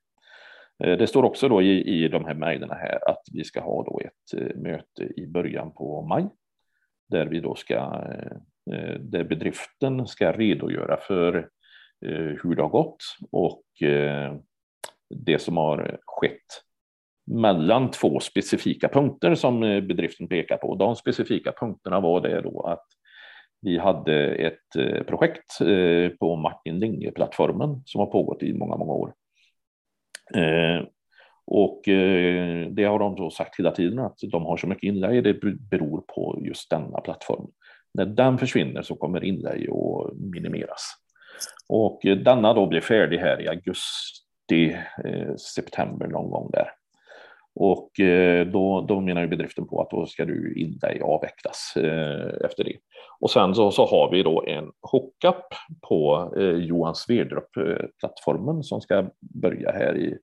[0.83, 3.83] Eh, det står också då i, i de här mejlen här att vi ska ha
[3.83, 6.29] då ett eh, möte i början på maj
[7.09, 8.03] där vi då ska,
[8.99, 11.49] där bedriften ska redogöra för
[12.43, 12.97] hur det har gått
[13.31, 13.63] och
[15.09, 16.63] det som har skett
[17.31, 20.75] mellan två specifika punkter som bedriften pekar på.
[20.75, 22.85] De specifika punkterna var det då att
[23.61, 28.93] vi hade ett eh, projekt eh, på Martin Linge-plattformen som har pågått i många, många
[28.93, 29.13] år.
[30.35, 30.87] Eh,
[31.49, 31.81] och
[32.69, 35.33] det har de då sagt hela tiden att de har så mycket inlägg, det
[35.69, 37.47] beror på just denna plattform.
[37.93, 40.81] När den försvinner så kommer inlägg att minimeras.
[41.69, 44.77] Och denna då blir färdig här i augusti,
[45.55, 46.69] september någon gång där.
[47.59, 52.45] Och eh, då, då menar ju bedriften på att då ska du inlägg avvecklas eh,
[52.45, 52.77] efter det.
[53.19, 55.45] Och sen så, så har vi då en hookup
[55.89, 60.17] på eh, Johan Sverdrup-plattformen som ska börja här i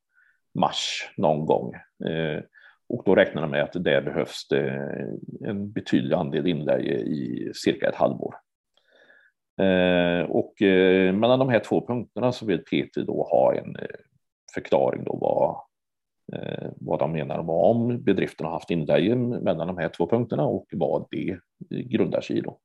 [0.59, 1.75] mars någon gång.
[2.09, 2.43] Eh,
[2.89, 4.91] och då räknar de med att det behövs det
[5.47, 8.35] en betydlig andel inlägg i cirka ett halvår.
[9.61, 13.97] Eh, och eh, mellan de här två punkterna så vill Peter då ha en eh,
[14.55, 15.57] förklaring då vad,
[16.33, 20.67] Eh, vad de menar om bedriften har haft inläggen mellan de här två punkterna och
[20.73, 21.39] vad det
[21.71, 22.41] grundar sig i.
[22.41, 22.59] Då.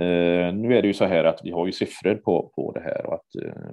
[0.00, 2.80] Eh, nu är det ju så här att vi har ju siffror på, på det
[2.80, 3.72] här och att eh,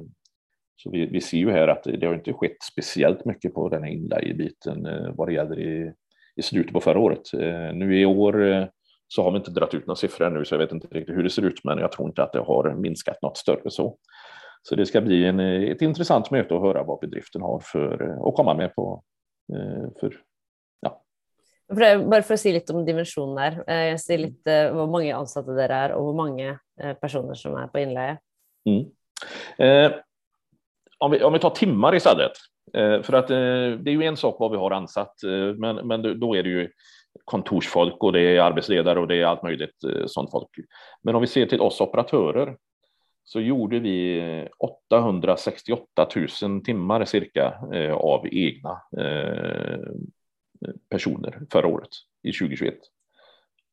[0.75, 3.83] Så vi, vi ser ju här att det har inte skett speciellt mycket på den
[3.83, 5.93] här inlay-biten eh, vad det gäller i,
[6.35, 7.33] i slutet på förra året.
[7.33, 8.67] Eh, nu i år
[9.07, 11.23] så har vi inte dragit ut några siffror nu, så jag vet inte riktigt hur
[11.23, 13.97] det ser ut, men jag tror inte att det har minskat något större så.
[14.69, 18.35] Så det ska bli en, ett intressant möte att höra vad bedriften har för att
[18.35, 19.03] komma med på.
[19.99, 20.17] För,
[20.81, 21.03] ja.
[22.05, 23.73] Bara för att säga lite om dimensionen där.
[23.89, 26.59] Jag ser lite hur många anställda det är och hur många
[27.01, 28.17] personer som är på inleje.
[28.65, 28.85] Mm.
[29.57, 29.97] Eh,
[30.97, 32.31] om, vi, om vi tar timmar istället,
[32.73, 33.37] eh, för att eh,
[33.79, 36.49] det är ju en sak vad vi har ansatt, eh, men, men då är det
[36.49, 36.69] ju
[37.25, 40.49] kontorsfolk och det är arbetsledare och det är allt möjligt eh, sånt folk.
[41.03, 42.55] Men om vi ser till oss operatörer
[43.25, 46.07] så gjorde vi 868
[46.41, 49.79] 000 timmar cirka eh, av egna eh,
[50.89, 51.89] personer förra året
[52.23, 52.75] i 2021.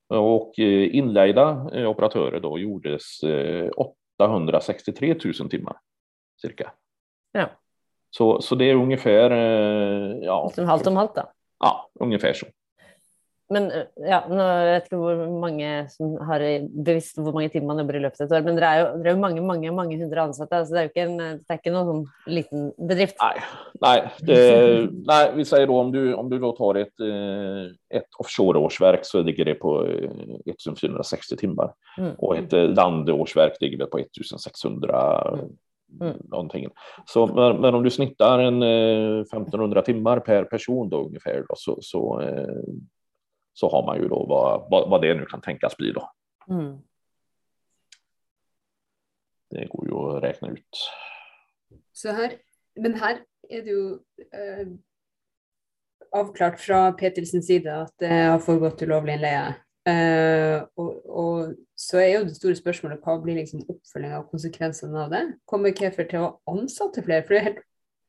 [0.08, 3.20] Och inlejda operatörer då gjordes
[3.76, 5.76] 863 000 timmar
[6.40, 6.72] cirka.
[7.32, 7.50] Ja.
[8.10, 9.30] Så, så det är ungefär...
[10.22, 11.22] Ja, liksom halt om halt då?
[11.58, 12.46] Ja, ungefär så.
[13.52, 16.42] Men eh, ja, nå vet ikke hvor mange som har
[16.86, 18.86] bevisst hvor mange timer man jobber i løpet av et år, men dere er jo,
[19.02, 20.62] dere er jo mange, mange mange hundre ansatte.
[20.64, 23.18] så Det er jo ikke, en, det er ikke noen sånn liten bedrift.
[23.20, 23.42] Nej,
[23.84, 24.38] nej, det,
[25.08, 29.22] nej vi säger då om du, om du då tar ett, eh, ett offshore-årsverk så
[29.22, 32.14] ligger det på 1460 eh, timmar mm.
[32.18, 35.38] och ett landårsverk ligger på 1600
[36.00, 36.16] mm.
[36.24, 36.68] någonting.
[37.06, 41.78] Så, men, men, om du snittar en 1500 timmar per person då ungefär då, så,
[41.80, 42.22] så
[43.52, 46.12] så har man ju då vad, vad, vad det nu kan tänkas bli då.
[46.48, 46.78] Mm.
[49.50, 50.90] Det går ju att räkna ut.
[51.92, 52.32] Så här,
[52.74, 54.68] men här är det ju eh,
[56.10, 59.54] avklart från Petersens sida att det har foregått ulovlig innleie.
[59.84, 65.04] Eh, og, og, så är ju det stora spørsmålet vad blir liksom oppfølging av konsekvenserna
[65.04, 65.32] av det?
[65.44, 67.22] Kommer Kefer til å ansette flere?
[67.22, 67.64] For det är helt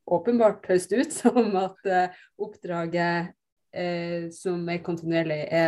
[0.06, 3.34] åpenbart høres det ut som att eh, oppdraget
[3.73, 5.67] eh, som är kontinuerlig, är,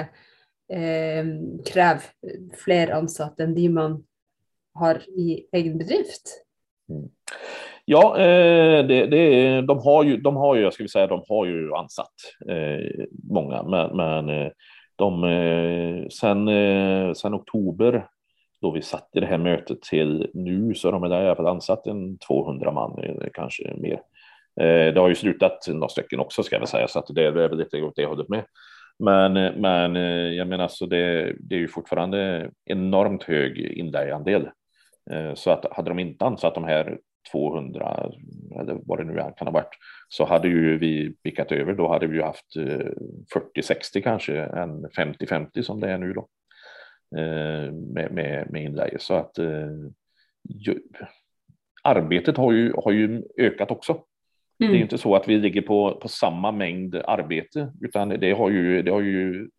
[0.69, 1.25] eh,
[1.65, 2.03] krever
[2.63, 4.03] flere ansatte enn de man
[4.73, 6.45] har i egen bedrift?
[6.89, 7.09] Mm.
[7.85, 11.45] Ja, eh, det, det, de, har ju, de har ju, jag ska säga, de har
[11.45, 12.13] ju ansatt
[12.49, 14.51] eh, många, men, men eh,
[14.95, 18.07] de, eh, sen, eh, sen oktober
[18.61, 21.47] då vi satt i det här mötet till nu så har de i alla fall
[21.47, 24.01] ansatt en 200 man, eh, kanske mer.
[24.61, 27.31] Eh, det har ju slutat några stycken också ska jag säga, så att det är
[27.31, 28.45] väl lite åt det hållet med.
[28.99, 34.49] Men, men eh, jag menar, så det, det är ju fortfarande enormt hög inlejandel.
[35.11, 36.97] Eh, så att hade de inte ansatt de här
[37.31, 38.09] 200
[38.61, 39.77] eller vad det nu kan ha varit
[40.09, 41.73] så hade ju vi pickat över.
[41.73, 46.27] Då hade vi ju haft 40-60 kanske än 50-50 som det är nu då
[47.71, 49.01] med, med, med inlägg.
[49.01, 49.39] Så att
[50.49, 50.79] ju,
[51.83, 54.03] arbetet har ju, har ju ökat också.
[54.59, 54.71] Mm.
[54.71, 54.81] Det är mm.
[54.81, 58.91] inte så att vi ligger på, på samma mängd arbete, utan det har ju, det
[58.91, 59.49] har ju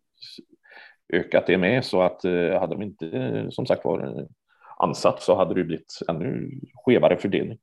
[1.13, 4.27] ökat det med så att eh, hade de inte som sagt var
[4.77, 7.57] ansatt så hade det blivit ännu skevare fördelning.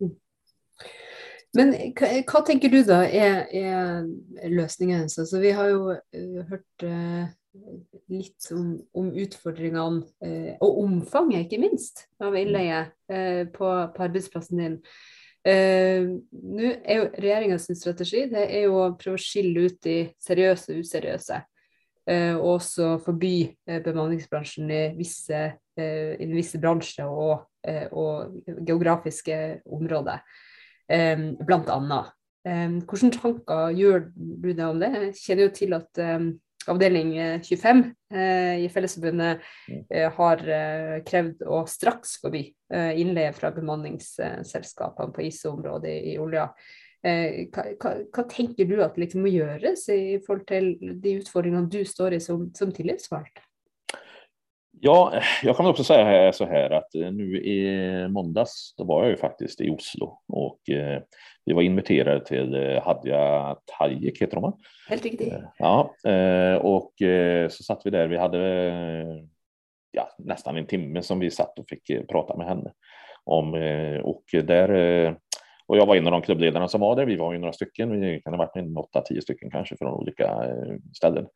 [0.00, 0.14] Mm.
[1.52, 1.74] Men
[2.32, 5.10] vad tänker du då är, är lösningen?
[5.10, 7.24] Så alltså, vi har ju uh, hört uh,
[8.08, 12.80] lite om, om utfordringene uh, och omfånget, inte minst, av innleie
[13.12, 14.82] uh, på, på arbetsplatsen din.
[15.44, 19.98] Eh, Nå er jo regjeringas strategi det er jo å prøve å skille ut de
[20.24, 21.40] seriøse og useriøse.
[22.04, 23.36] Eh, og også forby
[23.68, 25.44] eh, bemanningsbransjen i visse,
[25.76, 27.46] eh, i visse bransjer og,
[27.96, 29.38] og, geografiske
[29.72, 30.20] områder,
[30.92, 31.70] eh, blant
[32.44, 34.90] hvilke tanker gjør du deg om det?
[34.92, 36.26] Jeg kjenner jo til at eh,
[36.68, 37.82] avdeling 25
[38.14, 39.82] eh, i Fellesforbundet mm.
[39.90, 46.48] eh, har eh, krevd å straks forbi innleie fra bemanningsselskapene på ISO-området i olja.
[47.04, 50.70] Hva, hva, hva, tenker du at liksom må gjøres i forhold til
[51.04, 53.44] de utfordringene du står i som, som tillitsvalgt?
[54.80, 59.16] Ja, jag kan också säga så här att nu i måndags, då var jag ju
[59.16, 61.02] faktiskt i Oslo och eh,
[61.44, 64.52] vi var inviterade till eh, Hadja Tajik, heter hon
[64.88, 65.32] Helt riktigt.
[65.32, 66.92] Eh, ja, eh, och
[67.50, 68.08] så satt vi där.
[68.08, 68.38] Vi hade
[69.90, 72.72] ja, nästan en timme som vi satt och fick prata med henne
[73.24, 73.54] om
[74.02, 75.16] och där
[75.66, 77.06] och jag var en av de klubbledarna som var där.
[77.06, 78.00] Vi var ju några stycken.
[78.00, 80.50] Vi kan ha varit en åtta, tio stycken kanske från olika
[80.96, 81.26] ställen.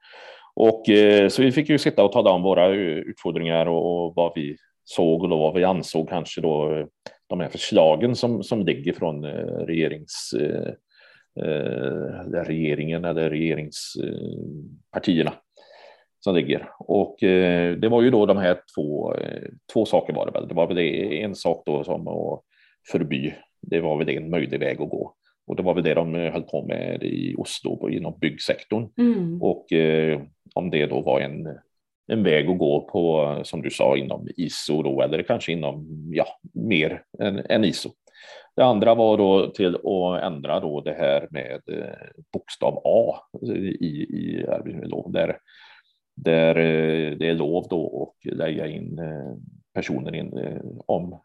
[0.61, 4.33] Och eh, så vi fick ju sitta och tala om våra eh, utfordringar och vad
[4.35, 6.87] vi såg och då vad vi ansåg kanske då eh,
[7.27, 9.25] de här förslagen som, som ligger från
[9.66, 10.73] regerings, eh,
[12.44, 15.33] regeringen eller regeringspartierna
[16.21, 16.68] som ligger.
[16.79, 19.14] Och eh, det var ju då de här två,
[19.73, 20.49] två saker var det väl.
[20.49, 22.40] Det var väl en sak då som att
[22.92, 23.35] förby.
[23.62, 25.14] Det var väl en möjlig väg att gå.
[25.48, 28.88] Och det var väl det de höll på med i Oslo inom byggsektorn.
[28.98, 29.42] Mm.
[29.42, 30.20] Och eh,
[30.54, 31.48] om det då var en,
[32.06, 36.26] en väg att gå på, som du sa, inom ISO då, eller kanske inom, ja,
[36.52, 37.90] mer än, än ISO.
[38.56, 43.14] Det andra var då till att ändra då det här med eh, bokstav A
[43.80, 45.38] i, i arbetsmiljölov, där,
[46.16, 49.34] där eh, det är lov då att lägga in eh,
[49.74, 51.20] personer in om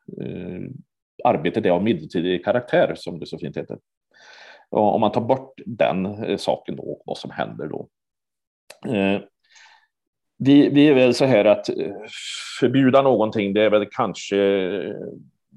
[1.24, 3.78] arbetet är av medeltidig karaktär, som det så fint heter.
[4.74, 7.90] Och om man tar bort den eh, saken då, vad som händer då.
[8.88, 9.22] Eh,
[10.38, 11.96] vi, vi är väl så här att eh,
[12.60, 14.36] förbjuda någonting, det är väl kanske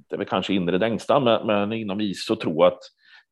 [0.08, 2.82] det är väl kanske inre längsta, men, men inom ISO tror jag att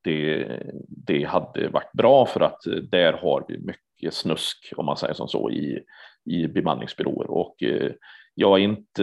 [0.03, 0.49] det,
[0.89, 5.29] det hade varit bra för att där har vi mycket snusk, om man säger som
[5.29, 5.81] så, i,
[6.25, 7.31] i bemanningsbyråer.
[7.31, 7.93] Och eh,
[8.35, 9.03] jag är inte,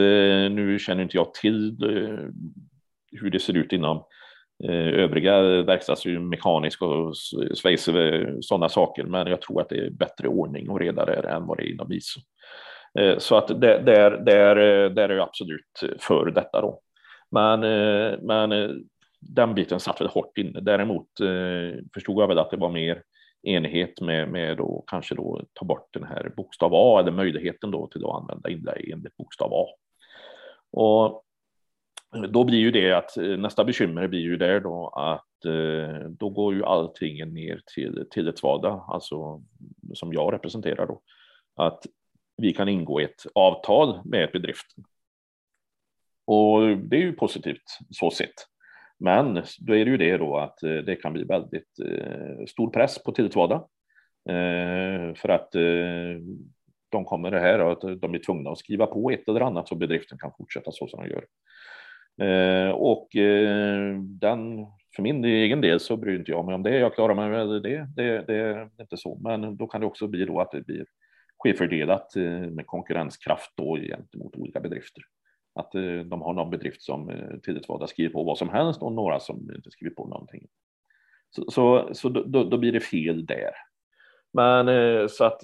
[0.51, 2.25] nu känner inte jag till eh,
[3.11, 4.03] hur det ser ut inom
[4.63, 7.17] Eh, övriga verkstadsmekanisk och
[7.57, 11.25] svejs eh, sådana saker, men jag tror att det är bättre ordning och reda där
[11.25, 12.19] än vad det är inom ISO.
[12.99, 14.55] Eh, så att där, där, där,
[14.89, 16.81] där är jag absolut för detta då.
[17.31, 17.59] Men,
[18.25, 18.81] men
[19.19, 20.59] den biten satt väl hårt inne.
[20.59, 21.07] Däremot
[21.93, 23.03] förstod jag väl att det var mer
[23.43, 27.87] enighet med, med då, kanske då ta bort den här bokstav A eller möjligheten då
[27.87, 29.65] till att använda inlägg enligt bokstav A.
[30.71, 31.23] Och
[32.29, 36.29] då blir ju det att eh, nästa bekymmer blir ju där då att eh, då
[36.29, 39.41] går ju allting ner till tillitsvalda, alltså
[39.93, 41.01] som jag representerar då,
[41.55, 41.85] att
[42.37, 44.83] vi kan ingå ett avtal med bedriften
[46.25, 48.33] och det är ju positivt så sett.
[48.99, 52.69] Men då är det ju det då att eh, det kan bli väldigt eh, stor
[52.69, 53.55] press på tillitsvalda.
[54.29, 55.51] Eh, för att
[56.89, 59.67] de kommer det här och att de är tvungna att skriva på ett eller annat
[59.67, 61.25] så bedriften kan fortsätta så som de gör.
[62.21, 66.77] Eh, och eh, den, för min egen del så bryr inte jag mig om det.
[66.77, 67.87] Jag klarar mig med det.
[67.95, 69.19] Det, det är inte så.
[69.23, 70.85] Men då kan det också bli då att det blir
[71.37, 75.03] skevfördelat eh, med konkurrenskraft då gentemot olika bedrifter.
[75.55, 78.91] Att eh, de har någon bedrift som eh, valda skriver på vad som helst och
[78.91, 80.47] några som inte skriver på någonting.
[81.29, 83.51] Så, så, så då, då, blir det fel där.
[84.33, 85.41] Men eh, så att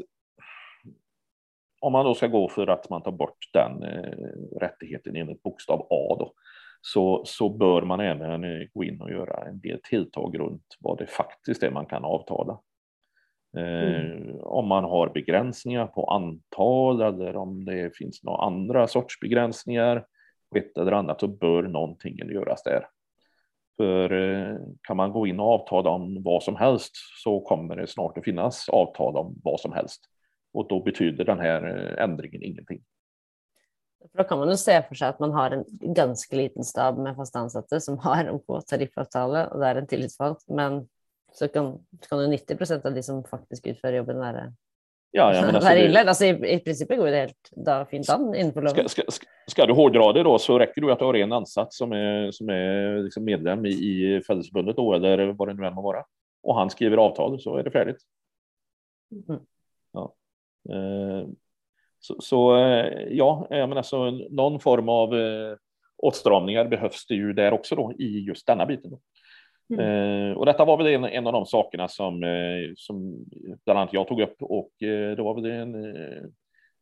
[1.79, 3.83] om man då ska gå för att man tar bort den
[4.61, 6.33] rättigheten enligt bokstav A då,
[6.81, 11.07] så, så bör man även gå in och göra en del tilltag runt vad det
[11.07, 12.59] faktiskt är man kan avtala.
[13.57, 14.39] Mm.
[14.41, 20.05] Om man har begränsningar på antal eller om det finns några andra sorts begränsningar
[20.51, 22.85] på ett eller annat så bör någonting göras där.
[23.77, 26.91] För eh, kan man gå in och avtala om vad som helst
[27.23, 30.01] så kommer det snart att finnas avtal om vad som helst.
[30.53, 32.81] Och då betyder den här eh, ändringen ingenting.
[34.11, 36.97] För då kan man ju se för sig att man har en ganska liten stab
[36.97, 40.87] med fast ansatte som har OK tariffavtale och det är en tillitsvald, men
[41.31, 44.53] så kan, kan ju 90 procent av de som faktiskt utför jobben vara
[45.11, 45.99] Ja, ja, men alltså, det...
[45.99, 48.89] alltså, i, I princip går det helt da, fint an innenfor loven.
[48.89, 51.77] Ska, ska, ska, du hårdra det då så räcker det att du har en ansats
[51.77, 55.73] som är, som är liksom medlem i, i Fällesförbundet då, eller vad det nu än
[55.73, 56.05] må vara.
[56.43, 57.97] Och han skriver avtal så är det färdigt.
[59.29, 59.41] Mm.
[59.91, 60.13] Ja.
[60.69, 61.27] Eh,
[62.07, 65.55] så, så, eh, ja, men alltså någon form av eh,
[65.97, 68.91] åtstramningar behövs det ju där också då i just denna biten.
[68.91, 68.99] Då.
[69.73, 70.29] Mm.
[70.31, 73.25] Eh, och detta var väl en, en av de sakerna som, eh, som
[73.65, 76.23] bland annat jag tog upp och eh, det var väl en, eh,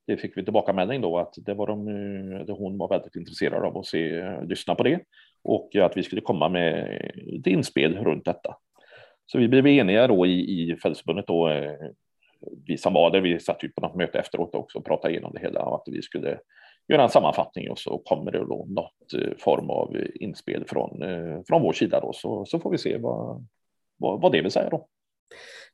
[0.07, 1.85] det fick vi tillbakamelding då att det var de,
[2.45, 4.99] det hon var väldigt intresserad av att se, lyssna på det
[5.43, 7.01] och att vi skulle komma med
[7.39, 8.57] ett inspel runt detta.
[9.25, 11.49] Så vi blev eniga då i, i Fällsförbundet då,
[12.67, 15.33] vi som var där, vi satt ju på något möte efteråt också och pratade igenom
[15.33, 16.39] det hela och att vi skulle
[16.87, 21.01] göra en sammanfattning och så kommer det då något eh, form av eh, inspel från,
[21.01, 23.47] eh, från vår sida då, så, så får vi se vad,
[23.97, 24.87] vad, vad det vill säga då.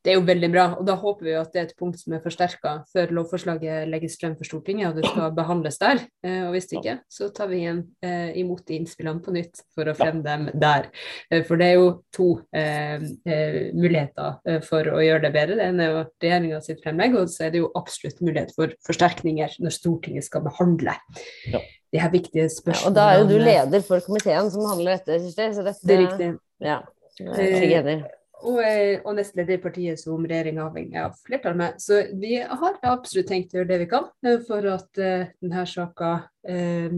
[0.04, 2.12] Det är ju väldigt bra, och då hoppas vi att det är ett punkt som
[2.12, 2.60] är förstärkt
[2.92, 5.98] för lovforslaget läggs fram för Stortinget och det ska behandlas där.
[6.26, 6.96] Eh, och om inte, ja.
[7.08, 10.36] så tar vi igen eh, emot inspelen på nytt för att främja ja.
[10.36, 10.86] dem där.
[11.30, 13.00] Eh, för det är ju två eh,
[13.74, 15.54] möjligheter för att göra det bättre.
[15.54, 19.70] Det ena är regeringens framlägg och så är det ju absolut möjlighet för förstärkningar när
[19.70, 20.96] Stortinget ska behandla
[21.52, 21.60] ja.
[21.90, 22.96] de här viktiga spörsmålen.
[22.96, 25.18] Ja, och då är du ledare för kommittén som behandlar detta.
[25.54, 26.40] Så detta det är riktigt.
[26.58, 26.88] Ja.
[27.20, 28.02] Og, eh,
[28.42, 31.80] og eh, nestleder i partiet som regjeringa avhengig av flertall med.
[31.82, 35.64] Så vi har absolutt tenkt å gjøre det vi kan eh, for at uh, denne
[35.68, 36.12] saka
[36.48, 36.94] uh,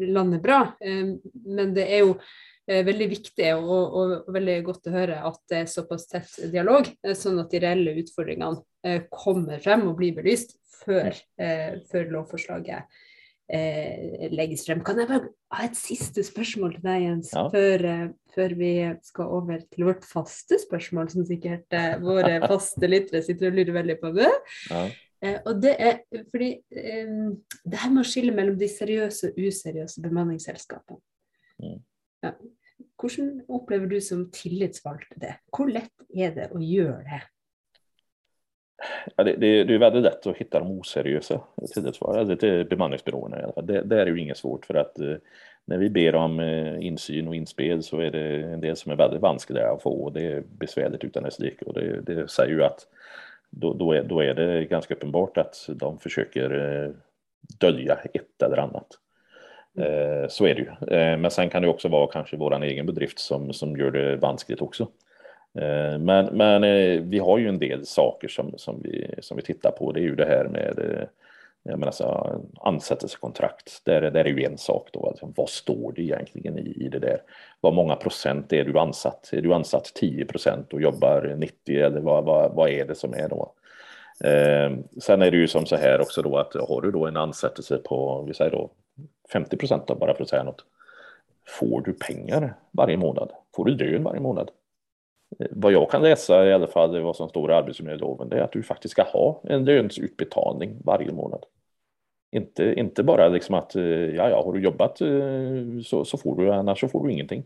[0.00, 0.60] lander bra.
[0.82, 2.18] Uh, men det er jo
[2.64, 6.86] veldig viktig og, og, og, veldig godt å høre at det er såpass tett dialog,
[7.12, 11.12] sånn at de reelle utfordringene kommer frem og blir belyst før,
[11.90, 12.88] før lovforslaget
[13.48, 14.82] eh, legges frem.
[14.84, 15.30] Kan jeg bare
[15.62, 17.44] et siste spørsmål til deg, Jens, Ja.
[17.52, 18.70] før, eh, før vi
[19.02, 23.72] skal over til vårt faste spørsmål, som sikkert eh, våre faste lyttere sitter og lurer
[23.78, 24.10] veldig på.
[24.16, 24.30] det.
[24.70, 24.82] Ja.
[25.24, 26.00] Eh, og det er
[26.32, 27.14] fordi eh,
[27.64, 31.00] det her med å skille mellom de seriøse og useriøse bemanningsselskapene.
[31.62, 31.78] Mm.
[32.24, 32.32] Ja.
[33.00, 35.36] Hvordan opplever du som tillitsvalgt det?
[35.54, 37.22] Hvor lett er det å gjøre det?
[39.16, 41.40] Ja, det, det, det är väldigt lätt att hitta de oseriösa
[41.74, 43.66] tillitsvalda, alltså till bemanningsbyråerna i alla fall.
[43.66, 45.14] Det, det är ju inget svårt för att eh,
[45.64, 48.96] när vi ber om eh, insyn och inspel så är det en del som är
[48.96, 52.52] väldigt vanskliga att få och det är besvärligt utan dess like och det, det säger
[52.52, 52.86] ju att
[53.50, 56.50] då, då, är, då är det ganska uppenbart att de försöker
[56.84, 56.90] eh,
[57.60, 58.86] dölja ett eller annat.
[59.78, 60.96] Eh, så är det ju.
[60.96, 64.16] Eh, men sen kan det också vara kanske våran egen bedrift som, som gör det
[64.16, 64.88] vanskligt också.
[65.58, 69.42] Eh, men, men eh, vi har ju en del saker som, som, vi, som vi
[69.42, 69.92] tittar på.
[69.92, 71.06] Det är ju det här med eh,
[71.66, 73.80] jag menar så, ansättelsekontrakt.
[73.84, 75.06] Där, där är ju en sak då.
[75.06, 77.22] Alltså, vad står det egentligen i, i det där?
[77.60, 79.30] Vad många procent är du ansatt?
[79.32, 83.14] Är du ansatt 10 procent och jobbar 90 eller vad, vad, vad är det som
[83.14, 83.52] är då?
[84.24, 87.16] Eh, sen är det ju som så här också då att har du då en
[87.16, 88.70] ansättelse på, vi säger då
[89.32, 90.64] 50 procent bara för att säga något.
[91.46, 93.30] Får du pengar varje månad?
[93.56, 94.50] Får du lön varje månad?
[95.50, 98.52] Vad jag kan läsa i alla fall, vad som står i arbetsmiljöloven, det är att
[98.52, 101.44] du faktiskt ska ha en lönsutbetalning varje månad.
[102.30, 104.98] Inte, inte bara liksom att, ja, ja, har du jobbat
[105.84, 107.44] så, så får du, annars så får du ingenting.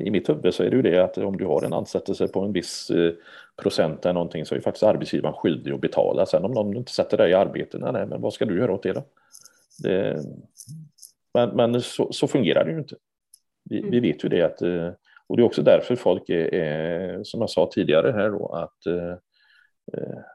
[0.00, 2.40] I mitt huvud så är det ju det att om du har en ansättelse på
[2.40, 2.90] en viss
[3.62, 6.26] procent eller någonting så är faktiskt arbetsgivaren skyldig att betala.
[6.26, 8.82] Sen om någon inte sätter dig i arbete, nej, men vad ska du göra åt
[8.82, 9.04] det då?
[9.82, 10.22] Det,
[11.34, 12.96] men men så, så fungerar det ju inte.
[13.70, 14.62] Vi, vi vet ju det att
[15.26, 18.86] och det är också därför folk är, är som jag sa tidigare här då, att
[18.86, 19.18] eh,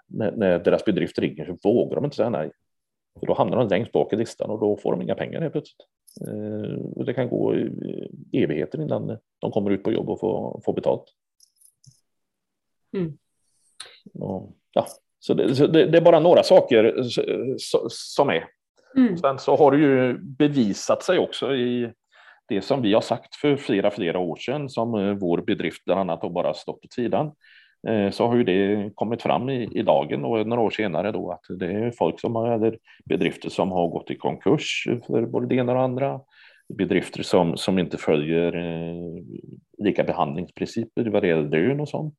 [0.08, 2.52] när, när, deras bedrift ringer så vågar de inte säga nej.
[3.20, 5.54] För då hamnar de längst bak i listan och då får de inga pengar helt
[5.54, 5.88] plötsligt.
[6.28, 7.56] Eh, och det kan gå
[8.34, 11.04] evigheter innan de kommer ut på jobb och får, får betalt.
[12.98, 13.18] Mm.
[14.14, 14.88] Och, ja,
[15.20, 17.04] så, det, så det, det, är bara några saker
[17.90, 18.46] som är.
[18.96, 19.18] Mm.
[19.18, 21.94] Sen så har det ju bevisat sig också i
[22.50, 26.00] det som vi har sagt för flera, flera år sedan som eh, vår bedrift bland
[26.00, 27.32] annat har bara stått åt sidan
[27.88, 31.32] eh, så har ju det kommit fram i, i dagen och några år senare då
[31.32, 35.47] att det är folk som har, eller bedrifter som har gått i konkurs för både
[35.47, 36.20] det ena och det andra.
[36.78, 39.24] Bedrifter som, som inte följer eh,
[39.78, 42.16] lika behandlingsprinciper vad det gäller lön och sånt.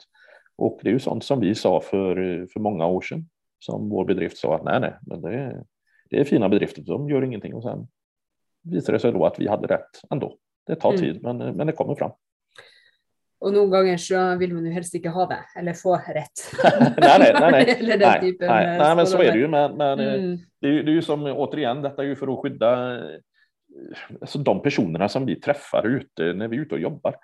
[0.57, 3.29] Och det är ju sånt som vi sa för, för många år sedan.
[3.59, 5.65] Som vår bedrift sa att nej, nej, men det, är,
[6.11, 7.87] det är fina bedrifter, de gör ingenting och sen
[8.63, 10.37] visade det sig då att vi hade rätt ändå.
[10.67, 11.01] Det tar Mm.
[11.01, 12.11] tid, men, men det kommer fram.
[13.41, 16.43] Og noen ganger så vil man jo helst ikke ha det, eller få rett.
[17.01, 17.77] nej, nej, nej, nej.
[17.81, 19.49] eller den nej, typen nej, nej, men så är det ju.
[19.49, 20.37] Men, men eh, Mm.
[20.61, 23.17] det, är ju, det är ju som återigen, detta är ju för att skydda eh,
[24.21, 27.15] alltså de personerna som vi träffar ute när vi är ute och jobbar.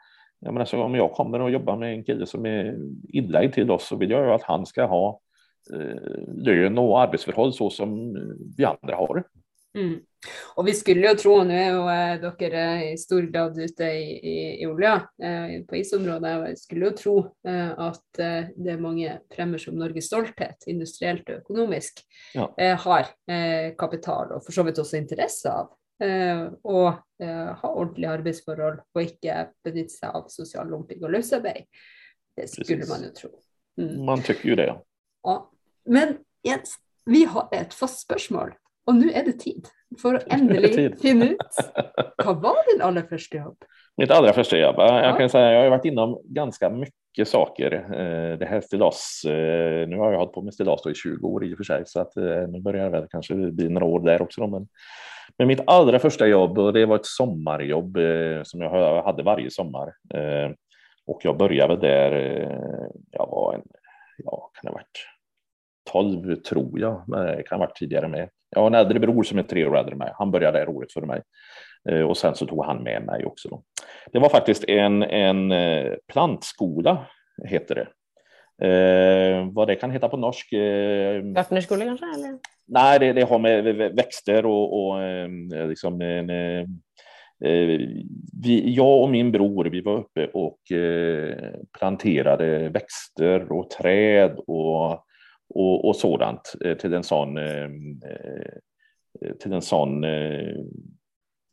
[0.40, 2.76] Jag menar, så om jag kommer och jobbar med en kille som är
[3.08, 5.20] illa till oss så vill jag ju att han ska ha
[5.74, 8.16] eh, lön och arbetsförhåll så som
[8.56, 9.24] vi andra har.
[9.76, 9.96] Mm.
[10.56, 14.06] Og vi skulle jo tro, nå er jo eh, dere i stor grad ute i,
[14.16, 17.16] i, i olja, eh, på isområdet, jeg skulle jo tro
[17.46, 22.02] eh, at eh, det er mange fremmer som Norges stolthet, industrielt og økonomisk,
[22.34, 22.48] Ja.
[22.58, 23.12] eh, har
[23.78, 25.70] kapital og for så vidt også interesse av.
[25.96, 26.80] Å
[27.16, 31.64] ha ordentlige arbeidsforhold og ikke benytte seg av sosial lumping og løsarbeid.
[32.36, 32.90] Det skulle Precis.
[32.90, 33.30] man jo tro.
[33.80, 33.94] Mm.
[34.04, 34.66] Man tycker ju det.
[35.24, 35.36] Ja.
[35.86, 36.76] Men Jens,
[37.08, 38.52] vi har et fast spørsmål,
[38.86, 39.66] og nå er det tid
[40.00, 40.94] for å endelig tid.
[41.02, 41.58] finne ut
[42.22, 43.56] hva var din aller første jobb?
[43.96, 45.16] Mitt allra första jobb, jag Ja.
[45.18, 47.72] kan säga jag har varit inom ganska mycket saker.
[47.72, 51.44] Eh, Det här stilas, eh, nu har jag hållit på med stilas i 20 år
[51.44, 54.00] i och för sig, så att eh, nu börjar det väl kanske bli några år
[54.00, 54.46] där också.
[54.46, 54.68] Men,
[55.38, 57.98] men mitt allra första jobb, och det var ett sommarjobb
[58.44, 59.92] som jag hade varje sommar.
[61.06, 62.12] Och jag började där,
[63.10, 63.62] jag var en,
[64.24, 64.98] ja, kan det ha varit
[65.92, 68.28] 12 tror jag, men det kan ha varit tidigare med.
[68.50, 70.12] Jag har en äldre bror som är tre år äldre än mig.
[70.14, 71.22] Han började där året före mig.
[71.88, 73.48] Eh, Och sen så tog han med mig också.
[73.48, 73.62] Då.
[74.12, 77.06] Det var faktiskt en, en eh, plantskola,
[77.48, 77.86] heter det.
[78.68, 80.52] Eh, vad det kan heta på norsk?
[80.52, 82.06] Eh, Gartnerskole, kanskje?
[82.14, 82.38] Eller?
[82.68, 85.28] nej, det, det har med vä- vä- växter och, och eh,
[85.68, 86.60] liksom en, eh,
[87.44, 87.80] eh,
[88.42, 90.58] vi, jag och min bror, vi var uppe och
[91.78, 94.90] planterade växter och träd och,
[95.48, 100.02] och, och sådant eh, till en sån eh, eh, till en sån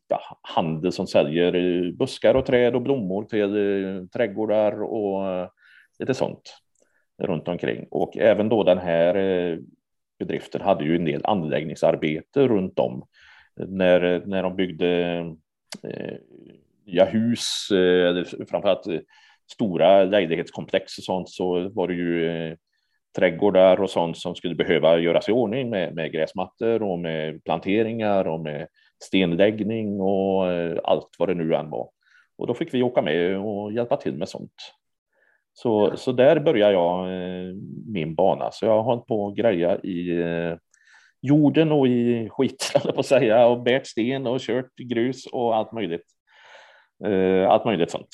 [0.08, 5.50] ja, handel som säljer buskar och träd och blommor till trädgårdar och
[5.98, 6.56] lite sånt
[7.22, 7.86] runt omkring.
[7.90, 9.58] Och även då den här
[10.18, 13.04] bedriften hade ju en del anläggningsarbete runt om
[13.56, 15.18] när, när de byggde
[15.82, 16.16] eh,
[16.86, 18.86] nya hus, eh, framförallt
[19.52, 22.56] stora lägenhetskomplex och sånt, så var det ju eh,
[23.16, 28.28] trädgårdar och sånt som skulle behöva göras i ordning med, med gräsmattor och med planteringar
[28.28, 28.68] och med
[29.04, 31.90] stenläggning och eh, allt vad det nu än var.
[32.38, 34.54] Och då fick vi åka med och hjälpa till med sånt.
[35.52, 35.96] Så, ja.
[35.96, 37.54] så där började jag eh,
[37.86, 38.50] min bana.
[38.52, 40.56] Så jag har hållit på och greja i eh,
[41.20, 45.72] jorden och i skiten, på att säga, och bärt sten och kört grus och allt
[45.72, 46.04] möjligt.
[47.48, 48.08] Allt möjligt sånt.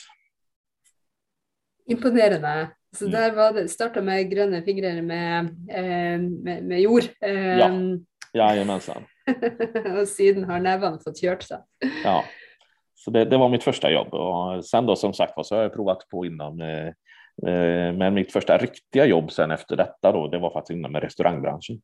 [1.86, 2.68] Imponerande.
[2.96, 3.20] Så mm.
[3.20, 7.02] där var det, starta med gröna fingrar med, eh, med, med jord.
[7.20, 7.70] Ja,
[8.32, 9.02] jajamensan.
[10.00, 11.58] och sedan har näven fått kört sig.
[12.04, 12.24] Ja,
[12.94, 15.74] så det, det, var mitt första jobb och sen då som sagt så har jag
[15.74, 16.86] provat på inom eh,
[17.52, 21.80] eh, men mitt första riktiga jobb sen efter detta då, det var faktiskt inom restaurangbranschen.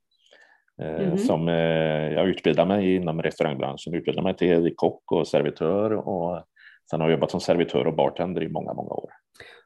[0.83, 1.19] Mm.
[1.19, 6.43] Som jag utbildade mig inom restaurangbranschen, utbildade mig till kock och servitör och
[6.91, 9.11] sen har jag jobbat som servitör och bartender i många, många år.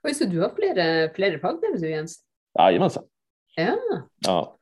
[0.03, 2.21] Oj, så du har flera, flera fagbrev du Jens?
[2.59, 3.05] Jajamensan.
[3.57, 3.77] Ja.
[4.27, 4.57] ja.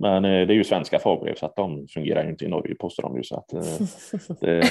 [0.00, 2.74] Men eh, det är ju svenska fagbrev så att de fungerar ju inte i Norge
[2.74, 3.22] påstår de ju.
[3.22, 3.60] Så att, eh,
[4.40, 4.64] det...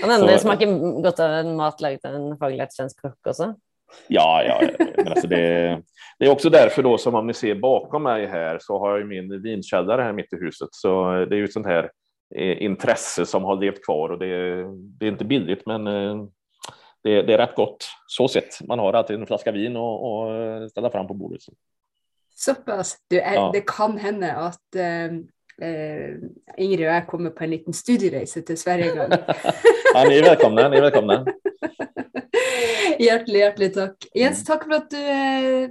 [0.00, 3.54] Men ändå det smakar gott av en mat av en faglärt svensk kock också.
[4.08, 5.82] Ja, ja men alltså det,
[6.18, 9.08] det, är också därför då som om ni ser bakom mig här så har jag
[9.08, 10.68] min vinkällare här mitt i huset.
[10.72, 11.90] Så det är ju ett sånt här eh,
[12.36, 14.26] intresse som har levt kvar och det,
[14.74, 15.84] det är inte billigt men
[17.02, 18.60] det, det, är rätt gott så sett.
[18.68, 21.40] Man har alltid en flaska vin och, och ställa fram på bordet.
[22.34, 22.96] Så pass.
[23.08, 23.50] Du, är, ja.
[23.52, 25.04] Det kan hända att eh,
[25.68, 26.14] eh,
[26.56, 29.08] Ingrid och jag kommer på en liten studieresa till Sverige en gång.
[29.94, 30.68] ja, ni är välkomna.
[30.68, 31.26] Ni är välkomna.
[32.98, 33.96] Hjärtligt, hjärtligt tack.
[34.14, 34.58] Jens, mm.
[34.58, 35.70] tack för att du eh,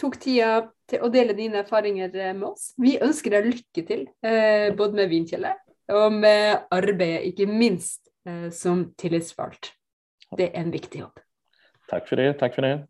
[0.00, 0.44] tog tid
[0.88, 2.74] till att dela dina erfarenheter med oss.
[2.76, 5.56] Vi önskar dig lycka till, eh, både med Vinkjellet
[5.90, 9.56] och med arbetet, inte minst eh, som tillitsvald.
[10.36, 11.18] Det är en viktig jobb.
[11.88, 12.32] Tack för det.
[12.32, 12.86] Tack för det.